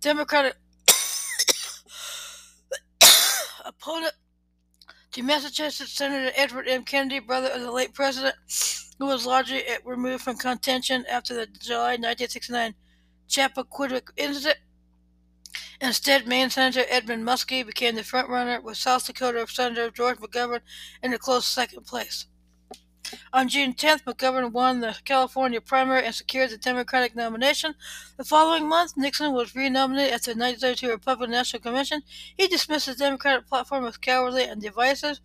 Democratic 0.00 0.56
opponent, 3.64 4.14
to 5.12 5.22
Massachusetts 5.22 5.92
Senator 5.92 6.32
Edward 6.36 6.66
M. 6.68 6.82
Kennedy, 6.82 7.20
brother 7.20 7.48
of 7.48 7.62
the 7.62 7.70
late 7.70 7.94
president, 7.94 8.34
who 8.98 9.06
was 9.06 9.26
largely 9.26 9.62
removed 9.84 10.22
from 10.22 10.36
contention 10.36 11.04
after 11.10 11.34
the 11.34 11.46
July 11.46 11.96
1969 11.96 12.74
Chappaquiddick 13.28 14.10
incident. 14.16 14.58
Instead, 15.80 16.26
Maine 16.26 16.50
Senator 16.50 16.84
Edmund 16.88 17.24
Muskie 17.24 17.64
became 17.64 17.94
the 17.94 18.02
frontrunner, 18.02 18.62
with 18.62 18.76
South 18.76 19.06
Dakota 19.06 19.46
Senator 19.48 19.90
George 19.90 20.18
McGovern 20.18 20.60
in 21.02 21.12
a 21.12 21.18
close 21.18 21.46
second 21.46 21.86
place. 21.86 22.26
On 23.32 23.48
June 23.48 23.72
10th, 23.72 24.04
McGovern 24.04 24.52
won 24.52 24.80
the 24.80 24.96
California 25.04 25.60
primary 25.60 26.04
and 26.04 26.14
secured 26.14 26.50
the 26.50 26.58
Democratic 26.58 27.14
nomination. 27.16 27.74
The 28.16 28.24
following 28.24 28.68
month, 28.68 28.96
Nixon 28.96 29.32
was 29.32 29.54
renominated 29.54 30.12
at 30.12 30.22
the 30.24 30.32
1932 30.32 30.90
Republican 30.90 31.30
National 31.30 31.62
Convention. 31.62 32.02
He 32.36 32.48
dismissed 32.48 32.86
the 32.86 32.94
Democratic 32.94 33.46
platform 33.46 33.86
as 33.86 33.96
cowardly 33.96 34.44
and 34.44 34.60
divisive. 34.60 35.20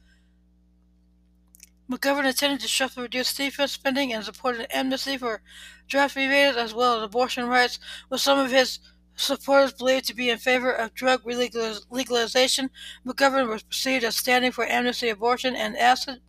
McGovern 1.89 2.25
intended 2.25 2.61
to 2.61 2.67
shuffle 2.67 3.03
reduced 3.03 3.37
defense 3.37 3.73
spending 3.73 4.13
and 4.13 4.23
supported 4.23 4.75
amnesty 4.75 5.17
for 5.17 5.41
draft 5.87 6.15
evaders 6.15 6.55
as 6.55 6.73
well 6.73 6.97
as 6.97 7.03
abortion 7.03 7.47
rights, 7.47 7.79
with 8.09 8.21
some 8.21 8.39
of 8.39 8.51
his 8.51 8.79
supporters 9.15 9.73
believed 9.73 10.05
to 10.05 10.15
be 10.15 10.29
in 10.29 10.37
favor 10.37 10.71
of 10.71 10.93
drug 10.93 11.25
legalization. 11.25 12.69
McGovern 13.05 13.47
was 13.49 13.63
perceived 13.63 14.03
as 14.03 14.15
standing 14.15 14.51
for 14.51 14.65
amnesty, 14.65 15.09
abortion, 15.09 15.55
and 15.55 15.77
acid. 15.77 16.21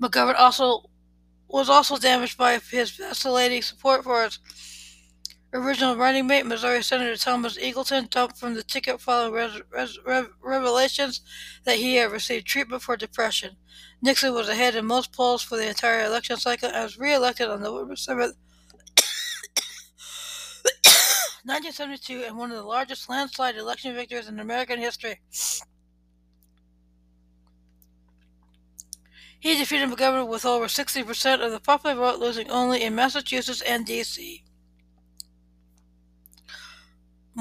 McGovern 0.00 0.38
also 0.38 0.90
was 1.48 1.68
also 1.68 1.96
damaged 1.96 2.38
by 2.38 2.58
his 2.58 2.92
vacillating 2.92 3.62
support 3.62 4.04
for 4.04 4.22
his 4.22 4.38
original 5.52 5.96
running 5.96 6.26
mate, 6.26 6.46
Missouri 6.46 6.82
Senator 6.82 7.16
Thomas 7.16 7.58
Eagleton, 7.58 8.08
dumped 8.08 8.38
from 8.38 8.54
the 8.54 8.62
ticket 8.62 9.00
following 9.00 9.32
res- 9.32 9.98
res- 10.06 10.28
revelations 10.42 11.20
that 11.64 11.78
he 11.78 11.96
had 11.96 12.12
received 12.12 12.46
treatment 12.46 12.82
for 12.82 12.96
depression. 12.96 13.56
Nixon 14.00 14.32
was 14.32 14.48
ahead 14.48 14.76
in 14.76 14.86
most 14.86 15.12
polls 15.12 15.42
for 15.42 15.56
the 15.56 15.68
entire 15.68 16.04
election 16.04 16.36
cycle 16.36 16.68
and 16.68 16.82
was 16.82 16.98
re-elected 16.98 17.48
on 17.48 17.62
November 17.62 17.94
7th 17.94 18.34
1972 21.44 22.24
and 22.26 22.36
one 22.36 22.50
of 22.50 22.56
the 22.56 22.62
largest 22.62 23.08
landslide 23.08 23.56
election 23.56 23.94
victories 23.94 24.28
in 24.28 24.38
American 24.38 24.78
history. 24.78 25.20
He 29.40 29.56
defeated 29.56 29.88
McGovern 29.88 30.28
with 30.28 30.44
over 30.44 30.66
60% 30.66 31.44
of 31.44 31.50
the 31.50 31.60
popular 31.60 31.96
vote, 31.96 32.20
losing 32.20 32.50
only 32.50 32.82
in 32.82 32.94
Massachusetts 32.94 33.62
and 33.62 33.86
D.C. 33.86 34.44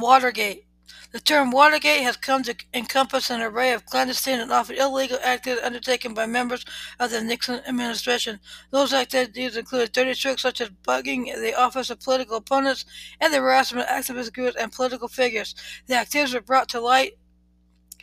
Watergate. 0.01 0.65
The 1.11 1.19
term 1.19 1.49
Watergate 1.49 2.03
has 2.03 2.17
come 2.17 2.43
to 2.43 2.55
encompass 2.73 3.29
an 3.29 3.41
array 3.41 3.73
of 3.73 3.85
clandestine 3.85 4.39
and 4.39 4.51
often 4.51 4.77
illegal 4.77 5.17
activities 5.19 5.65
undertaken 5.65 6.13
by 6.13 6.27
members 6.27 6.65
of 6.99 7.09
the 7.09 7.21
Nixon 7.21 7.61
administration. 7.67 8.39
Those 8.69 8.93
activities 8.93 9.57
included 9.57 9.91
dirty 9.91 10.13
tricks 10.13 10.43
such 10.43 10.61
as 10.61 10.69
bugging 10.69 11.25
the 11.41 11.55
office 11.55 11.89
of 11.89 11.99
political 11.99 12.37
opponents 12.37 12.85
and 13.19 13.33
the 13.33 13.39
harassment 13.39 13.87
of 13.87 13.95
activist 13.95 14.33
groups 14.33 14.55
and 14.55 14.71
political 14.71 15.07
figures. 15.07 15.55
The 15.87 15.95
activities 15.95 16.35
were 16.35 16.41
brought 16.41 16.69
to 16.69 16.79
light 16.79 17.17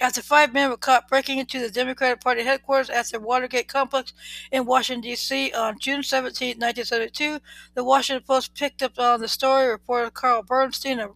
after 0.01 0.21
five 0.21 0.53
men 0.53 0.69
were 0.69 0.77
caught 0.77 1.09
breaking 1.09 1.39
into 1.39 1.59
the 1.59 1.71
Democratic 1.71 2.21
Party 2.21 2.43
headquarters 2.43 2.91
at 2.91 3.07
the 3.07 3.19
Watergate 3.19 3.69
complex 3.69 4.13
in 4.53 4.67
Washington, 4.67 5.01
D.C. 5.01 5.53
on 5.53 5.79
June 5.79 6.03
17, 6.03 6.49
1972, 6.59 7.41
the 7.75 7.85
Washington 7.85 8.23
Post 8.27 8.55
picked 8.55 8.83
up 8.83 8.99
on 8.99 9.21
the 9.21 9.29
story. 9.29 9.69
Reporter 9.69 10.11
Carl 10.11 10.43
Bernstein 10.43 11.01
and 11.01 11.13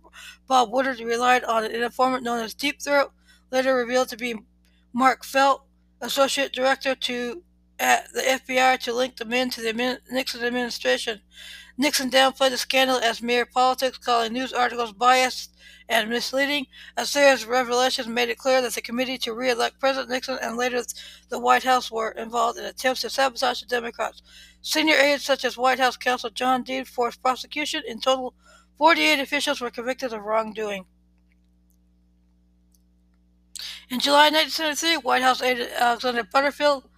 Bob 0.51 0.73
Woodward 0.73 0.99
relied 0.99 1.45
on 1.45 1.65
an 1.65 1.71
informant 1.71 2.25
known 2.25 2.41
as 2.41 2.55
Deep 2.55 2.83
Throat, 2.83 3.13
later 3.53 3.73
revealed 3.73 4.09
to 4.09 4.17
be 4.17 4.35
Mark 4.93 5.25
Felt, 5.25 5.63
Associate 6.01 6.53
Director 6.53 6.97
to 6.97 7.45
at 7.79 8.13
the 8.13 8.23
FBI 8.23 8.81
to 8.81 8.93
link 8.93 9.17
the 9.17 9.25
men 9.25 9.49
to 9.51 9.61
the 9.61 10.01
Nixon 10.11 10.45
administration. 10.45 11.21
Nixon 11.79 12.11
downplayed 12.11 12.51
the 12.51 12.59
scandal 12.59 12.97
as 12.97 13.23
mere 13.23 13.47
politics, 13.47 13.97
calling 13.97 14.33
news 14.33 14.53
articles 14.53 14.93
biased 14.93 15.55
and 15.89 16.11
misleading. 16.11 16.67
A 16.97 17.07
series 17.07 17.45
of 17.45 17.49
revelations 17.49 18.09
made 18.09 18.29
it 18.29 18.37
clear 18.37 18.61
that 18.61 18.75
the 18.75 18.83
committee 18.83 19.19
to 19.19 19.33
re-elect 19.33 19.79
President 19.79 20.11
Nixon 20.11 20.37
and 20.43 20.57
later 20.57 20.83
the 21.29 21.39
White 21.39 21.63
House 21.63 21.93
were 21.93 22.11
involved 22.11 22.59
in 22.59 22.65
attempts 22.65 23.03
to 23.03 23.11
sabotage 23.11 23.61
the 23.61 23.67
Democrats. 23.67 24.21
Senior 24.63 24.97
aides 24.97 25.25
such 25.25 25.45
as 25.45 25.57
White 25.57 25.79
House 25.79 25.97
counsel 25.97 26.31
John 26.31 26.65
Dean 26.65 26.85
forced 26.85 27.23
prosecution. 27.23 27.83
In 27.87 28.01
total, 28.01 28.35
48 28.81 29.21
officials 29.21 29.61
were 29.61 29.71
convicted 29.71 30.15
of 30.15 30.23
wrongdoing. 30.23 30.87
In 33.91 34.01
July 34.01 34.31
1973, 34.31 34.97
White 34.97 35.21
House 35.21 35.43
aide 35.43 35.69
Alexander 35.79 36.25
Butterfield 36.25 36.89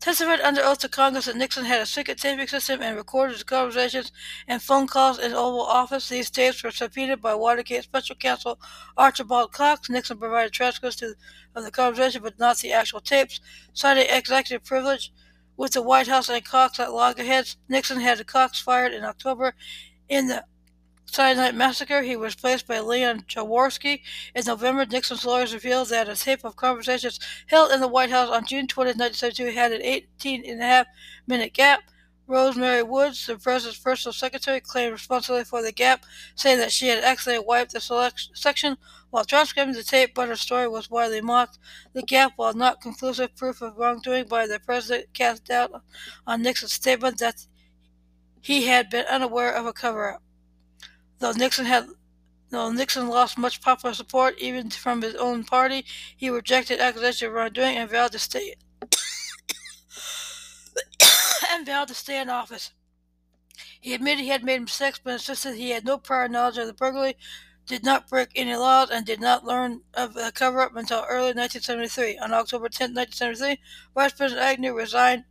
testified 0.00 0.40
under 0.40 0.62
oath 0.62 0.78
to 0.78 0.88
Congress 0.88 1.26
that 1.26 1.36
Nixon 1.36 1.66
had 1.66 1.82
a 1.82 1.84
secret 1.84 2.16
taping 2.16 2.46
system 2.46 2.80
and 2.80 2.96
recorded 2.96 3.34
his 3.34 3.42
conversations 3.42 4.12
and 4.48 4.62
phone 4.62 4.86
calls 4.86 5.18
in 5.18 5.32
the 5.32 5.36
Oval 5.36 5.60
Office. 5.60 6.08
These 6.08 6.30
tapes 6.30 6.64
were 6.64 6.70
subpoenaed 6.70 7.20
by 7.20 7.34
Watergate 7.34 7.84
Special 7.84 8.16
Counsel 8.16 8.58
Archibald 8.96 9.52
Cox. 9.52 9.90
Nixon 9.90 10.16
provided 10.16 10.54
transcripts 10.54 10.96
to, 11.00 11.16
of 11.54 11.64
the 11.64 11.70
conversation, 11.70 12.22
but 12.22 12.38
not 12.38 12.56
the 12.60 12.72
actual 12.72 13.00
tapes, 13.00 13.40
citing 13.74 14.06
executive 14.08 14.64
privilege. 14.64 15.12
With 15.58 15.74
the 15.74 15.82
White 15.82 16.08
House 16.08 16.30
and 16.30 16.42
Cox 16.42 16.80
at 16.80 16.94
loggerheads, 16.94 17.58
Nixon 17.68 18.00
had 18.00 18.26
Cox 18.26 18.58
fired 18.58 18.94
in 18.94 19.04
October. 19.04 19.54
In 20.08 20.28
the 20.28 20.44
Night 21.18 21.54
Massacre, 21.54 22.02
he 22.02 22.16
was 22.16 22.34
replaced 22.34 22.66
by 22.66 22.80
Leon 22.80 23.22
Jaworski. 23.22 24.02
In 24.34 24.44
November, 24.44 24.84
Nixon's 24.84 25.24
lawyers 25.24 25.54
revealed 25.54 25.88
that 25.88 26.08
a 26.08 26.16
tape 26.16 26.44
of 26.44 26.56
conversations 26.56 27.18
held 27.46 27.72
in 27.72 27.80
the 27.80 27.88
White 27.88 28.10
House 28.10 28.28
on 28.28 28.44
June 28.44 28.66
20, 28.66 28.90
1972 28.90 29.58
had 29.58 29.72
an 29.72 29.82
18 29.82 30.44
and 30.44 30.60
a 30.60 30.64
half 30.64 30.86
minute 31.26 31.54
gap. 31.54 31.80
Rosemary 32.28 32.82
Woods, 32.82 33.24
the 33.26 33.38
president's 33.38 33.78
personal 33.78 34.12
secretary, 34.12 34.60
claimed 34.60 34.92
responsibility 34.92 35.44
for 35.44 35.62
the 35.62 35.70
gap, 35.70 36.04
saying 36.34 36.58
that 36.58 36.72
she 36.72 36.88
had 36.88 37.04
accidentally 37.04 37.46
wiped 37.46 37.72
the 37.72 37.80
select- 37.80 38.30
section 38.34 38.76
while 39.10 39.24
transcribing 39.24 39.74
the 39.74 39.84
tape, 39.84 40.12
but 40.12 40.28
her 40.28 40.34
story 40.34 40.66
was 40.66 40.90
widely 40.90 41.20
mocked. 41.20 41.58
The 41.92 42.02
gap, 42.02 42.32
while 42.34 42.52
not 42.52 42.80
conclusive 42.80 43.36
proof 43.36 43.62
of 43.62 43.76
wrongdoing 43.76 44.26
by 44.26 44.48
the 44.48 44.58
president, 44.58 45.14
cast 45.14 45.44
doubt 45.44 45.82
on 46.26 46.42
Nixon's 46.42 46.72
statement 46.72 47.18
that 47.18 47.46
he 48.40 48.66
had 48.66 48.90
been 48.90 49.06
unaware 49.06 49.54
of 49.54 49.66
a 49.66 49.72
cover 49.72 50.14
up. 50.14 50.22
Though 51.18 51.32
Nixon 51.32 51.66
had 51.66 51.88
though 52.50 52.70
Nixon 52.70 53.08
lost 53.08 53.38
much 53.38 53.60
popular 53.60 53.94
support, 53.94 54.38
even 54.38 54.70
from 54.70 55.02
his 55.02 55.14
own 55.14 55.44
party, 55.44 55.84
he 56.16 56.30
rejected 56.30 56.80
accusations 56.80 57.22
of 57.22 57.32
wrongdoing 57.32 57.76
and 57.76 57.90
vowed 57.90 58.12
to 58.12 58.18
stay 58.18 58.54
and 61.50 61.66
vowed 61.66 61.88
to 61.88 61.94
stay 61.94 62.20
in 62.20 62.30
office. 62.30 62.72
He 63.80 63.94
admitted 63.94 64.22
he 64.22 64.28
had 64.28 64.44
made 64.44 64.60
mistakes, 64.60 65.00
but 65.02 65.14
insisted 65.14 65.54
he 65.54 65.70
had 65.70 65.84
no 65.84 65.98
prior 65.98 66.28
knowledge 66.28 66.58
of 66.58 66.66
the 66.66 66.72
burglary, 66.72 67.16
did 67.66 67.84
not 67.84 68.08
break 68.08 68.28
any 68.34 68.54
laws, 68.54 68.90
and 68.90 69.06
did 69.06 69.20
not 69.20 69.44
learn 69.44 69.82
of 69.94 70.14
the 70.14 70.32
cover-up 70.34 70.76
until 70.76 71.04
early 71.08 71.32
1973. 71.32 72.18
On 72.18 72.32
October 72.32 72.68
10, 72.68 72.94
1973, 72.94 73.60
Vice 73.94 74.12
President 74.12 74.44
Agnew 74.44 74.74
resigned 74.74 75.24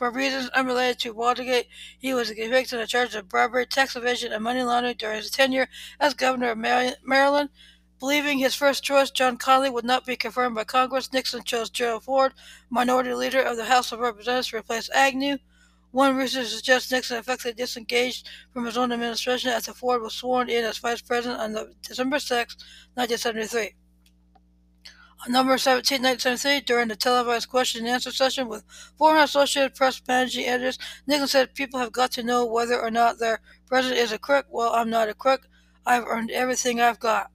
for 0.00 0.10
reasons 0.10 0.48
unrelated 0.54 0.98
to 0.98 1.12
Watergate, 1.12 1.68
he 1.98 2.14
was 2.14 2.30
convicted 2.30 2.80
of 2.80 2.88
charges 2.88 3.14
of 3.16 3.28
bribery, 3.28 3.66
tax 3.66 3.94
evasion, 3.94 4.32
and 4.32 4.42
money 4.42 4.62
laundering 4.62 4.96
during 4.96 5.18
his 5.18 5.30
tenure 5.30 5.68
as 6.00 6.14
governor 6.14 6.52
of 6.52 6.56
Maryland. 7.04 7.50
Believing 7.98 8.38
his 8.38 8.54
first 8.54 8.82
choice, 8.82 9.10
John 9.10 9.36
Connally, 9.36 9.70
would 9.70 9.84
not 9.84 10.06
be 10.06 10.16
confirmed 10.16 10.54
by 10.54 10.64
Congress, 10.64 11.12
Nixon 11.12 11.42
chose 11.42 11.68
Gerald 11.68 12.04
Ford, 12.04 12.32
minority 12.70 13.12
leader 13.12 13.42
of 13.42 13.58
the 13.58 13.66
House 13.66 13.92
of 13.92 14.00
Representatives, 14.00 14.48
to 14.48 14.56
replace 14.56 14.88
Agnew. 14.94 15.36
One 15.90 16.16
researcher 16.16 16.48
suggests 16.48 16.90
Nixon 16.90 17.18
effectively 17.18 17.52
disengaged 17.52 18.26
from 18.54 18.64
his 18.64 18.78
own 18.78 18.92
administration 18.92 19.50
after 19.50 19.74
Ford 19.74 20.00
was 20.00 20.14
sworn 20.14 20.48
in 20.48 20.64
as 20.64 20.78
vice 20.78 21.02
president 21.02 21.42
on 21.42 21.74
December 21.82 22.20
6, 22.20 22.56
1973. 22.94 23.74
On 25.26 25.32
November 25.32 25.58
17, 25.58 26.02
1973, 26.02 26.60
during 26.60 26.88
the 26.88 26.96
televised 26.96 27.50
question 27.50 27.84
and 27.84 27.94
answer 27.94 28.10
session 28.10 28.48
with 28.48 28.64
former 28.96 29.20
Associated 29.20 29.74
Press 29.74 30.00
managing 30.08 30.46
editors, 30.46 30.78
Nixon 31.06 31.28
said, 31.28 31.54
People 31.54 31.78
have 31.78 31.92
got 31.92 32.10
to 32.12 32.22
know 32.22 32.46
whether 32.46 32.80
or 32.80 32.90
not 32.90 33.18
their 33.18 33.40
president 33.66 34.00
is 34.00 34.12
a 34.12 34.18
crook. 34.18 34.46
Well, 34.48 34.72
I'm 34.72 34.88
not 34.88 35.10
a 35.10 35.14
crook. 35.14 35.46
I've 35.84 36.06
earned 36.06 36.30
everything 36.30 36.80
I've 36.80 37.00
got. 37.00 37.30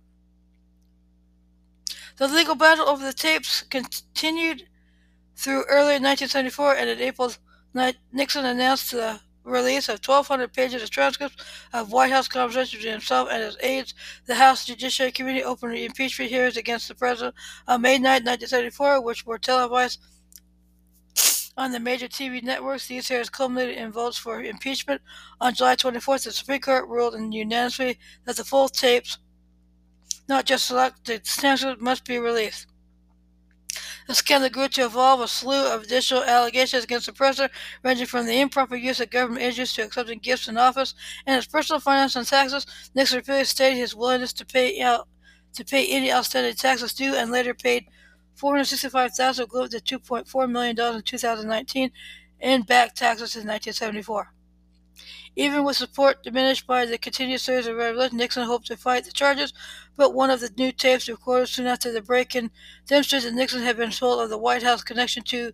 The 2.18 2.28
legal 2.28 2.56
battle 2.56 2.90
over 2.90 3.06
the 3.06 3.14
tapes 3.14 3.62
continued 3.62 4.68
through 5.36 5.66
early 5.66 6.00
1974, 6.00 6.76
and 6.76 6.90
in 6.90 7.00
April, 7.00 7.34
Nixon 8.12 8.46
announced 8.46 8.92
the 8.92 9.20
release 9.46 9.88
of 9.88 10.00
1,200 10.06 10.52
pages 10.52 10.84
of 10.84 10.90
transcripts 10.90 11.44
of 11.72 11.92
White 11.92 12.12
House 12.12 12.28
conversations 12.28 12.72
between 12.72 12.94
himself 12.94 13.30
and 13.32 13.44
his 13.44 13.58
aides. 13.62 13.94
The 14.26 14.36
House 14.36 14.66
Judiciary 14.66 15.12
Committee 15.12 15.44
opened 15.44 15.78
impeachment 15.78 16.32
hearings 16.32 16.58
against 16.58 16.88
the 16.88 16.96
president 16.96 17.36
on 17.68 17.82
May 17.82 17.98
9, 17.98 18.04
1974, 18.04 19.02
which 19.02 19.26
were 19.26 19.38
televised 19.38 20.00
on 21.58 21.72
the 21.72 21.80
major 21.80 22.08
TV 22.08 22.44
networks. 22.44 22.88
These 22.88 23.08
hearings 23.08 23.30
culminated 23.30 23.78
in 23.78 23.92
votes 23.92 24.18
for 24.18 24.44
impeachment. 24.44 25.02
On 25.40 25.54
July 25.54 25.76
24th, 25.76 26.26
the 26.26 26.32
Supreme 26.32 26.60
Court 26.60 26.90
ruled 26.90 27.14
unanimously 27.34 27.98
that 28.26 28.36
the 28.36 28.44
full 28.44 28.68
tapes, 28.68 29.20
not 30.28 30.46
just 30.46 30.66
selected 30.66 31.24
transcripts, 31.24 31.82
must 31.82 32.04
be 32.04 32.18
released. 32.18 32.68
The 34.08 34.14
scandal 34.16 34.50
grew 34.50 34.68
to 34.70 34.84
involve 34.84 35.20
a 35.22 35.28
slew 35.28 35.66
of 35.68 35.84
additional 35.84 36.24
allegations 36.24 36.84
against 36.84 37.08
the 37.08 37.14
president, 37.14 37.54
ranging 37.84 38.06
from 38.06 38.26
the 38.26 38.40
improper 38.40 38.76
use 38.76 39.00
of 39.00 39.10
government 39.10 39.42
agencies 39.44 39.74
to 39.76 39.84
accepting 39.84 40.20
gifts 40.20 40.48
in 40.48 40.58
office 40.58 40.94
and 41.26 41.36
his 41.36 41.48
personal 41.48 41.80
finance 41.80 42.16
and 42.16 42.28
taxes. 42.28 42.68
Nixon 42.94 43.18
repeatedly 43.18 43.46
stated 43.46 43.78
his 43.78 43.96
willingness 43.96 44.34
to 44.34 44.46
pay 44.46 44.82
out 44.82 45.08
to 45.54 45.64
pay 45.64 45.88
any 45.88 46.12
outstanding 46.12 46.54
taxes 46.54 46.94
due, 46.94 47.16
and 47.16 47.32
later 47.32 47.54
paid 47.54 47.86
465,000, 48.36 49.46
equivalent 49.46 49.72
to 49.86 50.00
2.4 50.00 50.52
million 50.52 50.76
dollars 50.76 50.98
in 50.98 51.02
2019, 51.04 51.92
in 52.42 52.62
back 52.64 52.94
taxes 52.94 53.36
in 53.36 53.48
1974. 53.48 54.34
Even 55.36 55.64
with 55.64 55.78
support 55.78 56.24
diminished 56.24 56.66
by 56.66 56.86
the 56.86 56.98
continued 56.98 57.42
series 57.42 57.68
of 57.68 57.76
revelations, 57.76 58.18
Nixon 58.18 58.46
hoped 58.46 58.68
to 58.68 58.78
fight 58.78 59.04
the 59.04 59.12
charges, 59.12 59.54
but 59.96 60.14
one 60.14 60.30
of 60.30 60.40
the 60.40 60.52
new 60.58 60.72
tapes 60.72 61.10
recorded 61.10 61.48
soon 61.48 61.68
after 61.68 61.92
the 61.92 62.02
break-in 62.02 62.52
demonstrated 62.88 63.32
that 63.32 63.36
Nixon 63.36 63.62
had 63.62 63.78
been 63.78 63.92
told 63.92 64.22
of 64.22 64.30
the 64.30 64.38
White 64.38 64.64
House 64.64 64.84
connection 64.84 65.24
to 65.24 65.52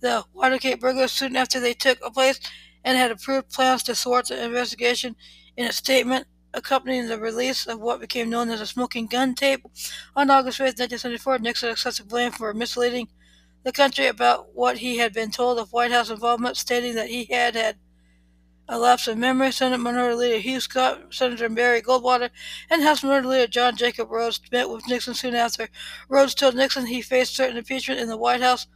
the 0.00 0.24
Watergate 0.32 0.80
burglars 0.80 1.12
soon 1.12 1.36
after 1.36 1.60
they 1.60 1.74
took 1.74 2.00
place 2.14 2.40
and 2.84 2.96
had 2.96 3.10
approved 3.10 3.50
plans 3.50 3.82
to 3.82 3.94
thwart 3.94 4.28
the 4.28 4.42
investigation 4.42 5.14
in 5.56 5.66
a 5.66 5.72
statement 5.72 6.26
accompanying 6.54 7.06
the 7.08 7.18
release 7.18 7.66
of 7.66 7.78
what 7.80 8.00
became 8.00 8.30
known 8.30 8.50
as 8.50 8.60
a 8.60 8.66
smoking 8.66 9.06
gun 9.06 9.34
tape. 9.34 9.64
On 10.16 10.30
August 10.30 10.58
5, 10.58 10.64
1974, 10.64 11.38
Nixon 11.38 11.70
accepted 11.70 12.08
blame 12.08 12.32
for 12.32 12.52
misleading 12.54 13.08
the 13.62 13.72
country 13.72 14.06
about 14.06 14.54
what 14.54 14.78
he 14.78 14.96
had 14.96 15.12
been 15.12 15.30
told 15.30 15.58
of 15.58 15.72
White 15.72 15.92
House 15.92 16.10
involvement, 16.10 16.56
stating 16.56 16.94
that 16.94 17.08
he 17.08 17.26
had 17.26 17.54
had 17.54 17.76
a 18.70 18.78
lapse 18.78 19.08
of 19.08 19.18
memory, 19.18 19.50
Senate 19.50 19.78
Minority 19.78 20.16
Leader 20.16 20.38
Hugh 20.38 20.60
Scott, 20.60 21.12
Senator 21.12 21.48
Barry 21.48 21.82
Goldwater, 21.82 22.30
and 22.70 22.82
House 22.82 23.02
Minority 23.02 23.26
Leader 23.26 23.46
John 23.48 23.76
Jacob 23.76 24.08
Rhodes 24.10 24.40
met 24.52 24.70
with 24.70 24.86
Nixon 24.86 25.12
soon 25.12 25.34
after. 25.34 25.68
Rhodes 26.08 26.36
told 26.36 26.54
Nixon 26.54 26.86
he 26.86 27.02
faced 27.02 27.34
certain 27.34 27.56
impeachment 27.56 27.98
in 27.98 28.08
the 28.08 28.16
White 28.16 28.40
House. 28.40 28.68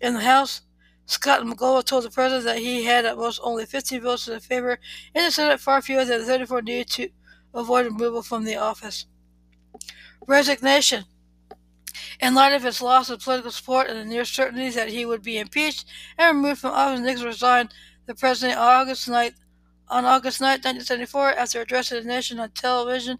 In 0.00 0.14
the 0.14 0.20
House, 0.20 0.62
Scott 1.06 1.40
and 1.40 1.50
McGowan 1.50 1.84
told 1.84 2.04
the 2.04 2.10
president 2.10 2.44
that 2.46 2.58
he 2.58 2.84
had 2.84 3.06
at 3.06 3.16
most 3.16 3.38
only 3.44 3.66
15 3.66 4.00
votes 4.00 4.26
in 4.26 4.40
favor 4.40 4.80
in 5.14 5.24
the 5.24 5.30
Senate, 5.30 5.60
far 5.60 5.80
fewer 5.80 6.04
than 6.04 6.20
the 6.20 6.26
34 6.26 6.62
needed 6.62 6.88
to 6.90 7.08
avoid 7.54 7.86
removal 7.86 8.22
from 8.22 8.44
the 8.44 8.56
office. 8.56 9.06
Resignation. 10.26 11.04
In 12.20 12.34
light 12.34 12.52
of 12.52 12.64
his 12.64 12.82
loss 12.82 13.10
of 13.10 13.22
political 13.22 13.52
support 13.52 13.88
and 13.88 13.98
the 13.98 14.04
near 14.04 14.24
certainty 14.24 14.70
that 14.70 14.88
he 14.88 15.06
would 15.06 15.22
be 15.22 15.38
impeached 15.38 15.84
and 16.18 16.36
removed 16.36 16.60
from 16.60 16.72
office, 16.72 16.98
Nixon 17.00 17.26
resigned 17.26 17.72
the 18.08 18.14
president 18.14 18.58
on 18.58 18.66
August 18.66 19.06
9th, 19.06 19.34
on 19.90 20.06
August 20.06 20.40
9, 20.40 20.48
1974, 20.48 21.34
after 21.34 21.60
addressing 21.60 22.00
the 22.00 22.08
nation 22.08 22.40
on 22.40 22.50
television 22.50 23.18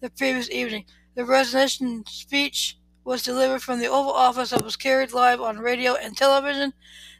the 0.00 0.10
previous 0.10 0.50
evening. 0.50 0.84
The 1.14 1.24
resignation 1.24 2.04
speech 2.06 2.78
was 3.02 3.22
delivered 3.22 3.62
from 3.62 3.78
the 3.78 3.86
Oval 3.86 4.12
Office 4.12 4.52
and 4.52 4.60
was 4.60 4.76
carried 4.76 5.12
live 5.12 5.40
on 5.40 5.58
radio 5.58 5.94
and 5.94 6.14
television. 6.14 6.74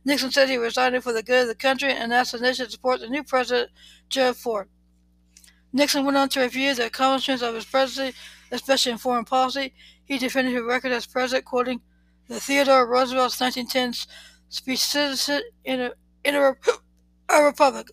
Nixon 0.05 0.31
said 0.31 0.51
he 0.51 0.59
resigned 0.59 1.03
for 1.03 1.15
the 1.15 1.23
good 1.23 1.43
of 1.43 1.49
the 1.49 1.55
country 1.55 1.91
and 1.91 2.13
asked 2.13 2.33
the 2.33 2.39
nation 2.39 2.67
to 2.67 2.73
support 2.73 3.01
the 3.01 3.09
new 3.09 3.25
president, 3.25 3.71
Gerald 4.11 4.37
Ford. 4.37 4.69
Nixon 5.73 6.05
went 6.05 6.19
on 6.19 6.29
to 6.31 6.41
review 6.41 6.75
the 6.75 6.87
accomplishments 6.87 7.43
of 7.43 7.55
his 7.55 7.65
presidency, 7.65 8.15
especially 8.53 8.93
in 8.93 8.99
foreign 8.99 9.25
policy. 9.25 9.73
He 10.05 10.19
defended 10.19 10.53
his 10.53 10.63
record 10.63 10.93
as 10.93 11.07
president, 11.07 11.47
quoting 11.47 11.81
the 12.29 12.41
Theodore 12.41 12.87
Roosevelt's 12.87 13.41
1910 13.41 14.07
speech, 14.51 14.81
"Citizen 14.81 15.41
in 15.65 15.81
a, 15.81 15.93
in 16.25 16.35
a, 16.35 16.55
a 17.29 17.43
republic." 17.43 17.91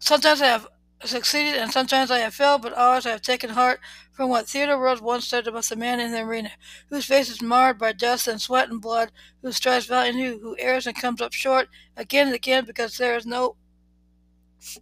Sometimes 0.00 0.42
I 0.42 0.46
have 0.48 0.68
succeeded 1.04 1.56
and 1.56 1.72
sometimes 1.72 2.10
I 2.10 2.18
have 2.20 2.34
failed, 2.34 2.62
but 2.62 2.74
always 2.74 3.06
I 3.06 3.10
have 3.10 3.22
taken 3.22 3.50
heart 3.50 3.80
from 4.12 4.28
what 4.30 4.48
Theodore 4.48 4.78
Roosevelt 4.78 5.06
once 5.06 5.28
said 5.28 5.46
about 5.46 5.64
the 5.64 5.76
man 5.76 6.00
in 6.00 6.12
the 6.12 6.20
arena, 6.20 6.52
whose 6.90 7.06
face 7.06 7.28
is 7.30 7.42
marred 7.42 7.78
by 7.78 7.92
dust 7.92 8.28
and 8.28 8.40
sweat 8.40 8.68
and 8.70 8.80
blood, 8.82 9.12
who 9.42 9.52
strives 9.52 9.86
valiantly, 9.86 10.38
who 10.40 10.56
errs 10.58 10.86
and 10.86 10.96
comes 10.96 11.20
up 11.22 11.32
short 11.32 11.68
again 11.96 12.26
and 12.28 12.36
again 12.36 12.64
because 12.66 12.98
there 12.98 13.16
is 13.16 13.26
no 13.26 13.56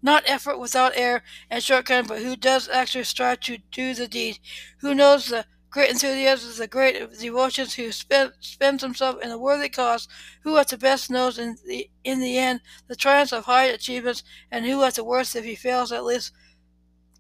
not 0.03 0.25
effort 0.27 0.59
without 0.59 0.93
error 0.97 1.23
and 1.51 1.63
shortcoming, 1.63 2.07
but 2.07 2.23
who 2.23 2.37
does 2.37 2.69
actually 2.69 3.05
strive 3.05 3.41
to 3.41 3.59
do 3.71 3.95
the 3.95 4.09
deed, 4.09 4.39
who 4.81 4.95
knows 4.95 5.29
the 5.29 5.47
great 5.71 5.91
enthusiasm, 5.91 6.51
the 6.59 6.67
great 6.67 7.19
devotions, 7.19 7.75
who 7.75 7.93
spend, 7.93 8.33
spends 8.41 8.83
himself 8.83 9.21
in 9.23 9.31
a 9.31 9.39
worthy 9.39 9.69
cause, 9.69 10.09
who 10.43 10.57
at 10.57 10.69
the 10.69 10.79
best 10.79 11.11
knows 11.11 11.39
in 11.39 11.57
the 11.67 11.91
in 12.05 12.21
the 12.21 12.39
end 12.39 12.61
the 12.87 12.97
triumphs 12.97 13.33
of 13.33 13.45
high 13.45 13.65
achievements, 13.65 14.23
and 14.51 14.65
who 14.65 14.83
at 14.83 14.95
the 14.95 15.05
worst, 15.05 15.37
if 15.37 15.45
he 15.45 15.55
fails, 15.55 15.93
at 15.93 16.05
least 16.05 16.33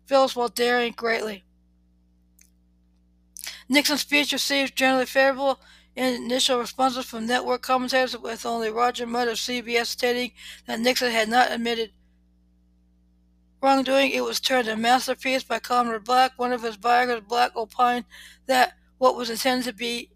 fails 0.07 0.35
while 0.35 0.49
daring 0.49 0.93
greatly. 0.93 1.45
Nixon's 3.69 4.01
speech 4.01 4.33
received 4.33 4.77
generally 4.77 5.05
favorable 5.05 5.61
initial 5.95 6.59
responses 6.59 7.05
from 7.05 7.27
network 7.27 7.61
commentators, 7.63 8.17
with 8.17 8.47
only 8.47 8.71
Roger 8.71 9.07
Mudd 9.07 9.29
of 9.29 9.37
CBS 9.37 9.87
stating 9.87 10.33
that 10.67 10.81
Nixon 10.81 11.11
had 11.11 11.29
not 11.29 11.53
admitted 11.53 11.93
wrongdoing. 13.62 14.11
It 14.11 14.25
was 14.25 14.40
termed 14.40 14.68
a 14.68 14.77
masterpiece 14.77 15.42
by 15.44 15.59
Conrad 15.59 16.05
Black. 16.05 16.33
One 16.37 16.53
of 16.53 16.62
his 16.62 16.77
biographers, 16.77 17.25
Black, 17.29 17.57
opined 17.57 18.05
that 18.47 18.75
what 18.99 19.16
was 19.16 19.31
intended 19.31 19.64
to 19.66 19.73
be 19.73 20.11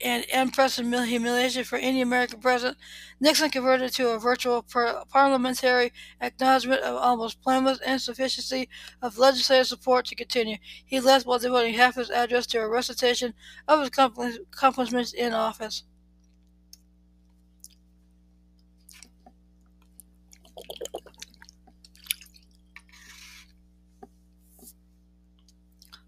an 0.00 0.24
unprecedented 0.32 1.08
humiliation 1.08 1.64
for 1.64 1.78
any 1.78 2.00
American 2.02 2.40
president, 2.40 2.76
Nixon 3.20 3.48
converted 3.50 3.92
to 3.94 4.10
a 4.10 4.18
virtual 4.18 4.62
par- 4.62 5.04
parliamentary 5.08 5.92
acknowledgement 6.20 6.82
of 6.82 6.96
almost 6.96 7.40
blameless 7.42 7.80
insufficiency 7.86 8.68
of 9.00 9.18
legislative 9.18 9.66
support 9.68 10.06
to 10.06 10.14
continue. 10.16 10.56
He 10.84 11.00
left 11.00 11.26
while 11.26 11.38
devoting 11.38 11.74
half 11.74 11.94
his 11.94 12.10
address 12.10 12.46
to 12.48 12.60
a 12.60 12.68
recitation 12.68 13.34
of 13.68 13.80
his 13.80 13.88
accomplishments 13.88 15.12
in 15.12 15.32
office. 15.32 15.84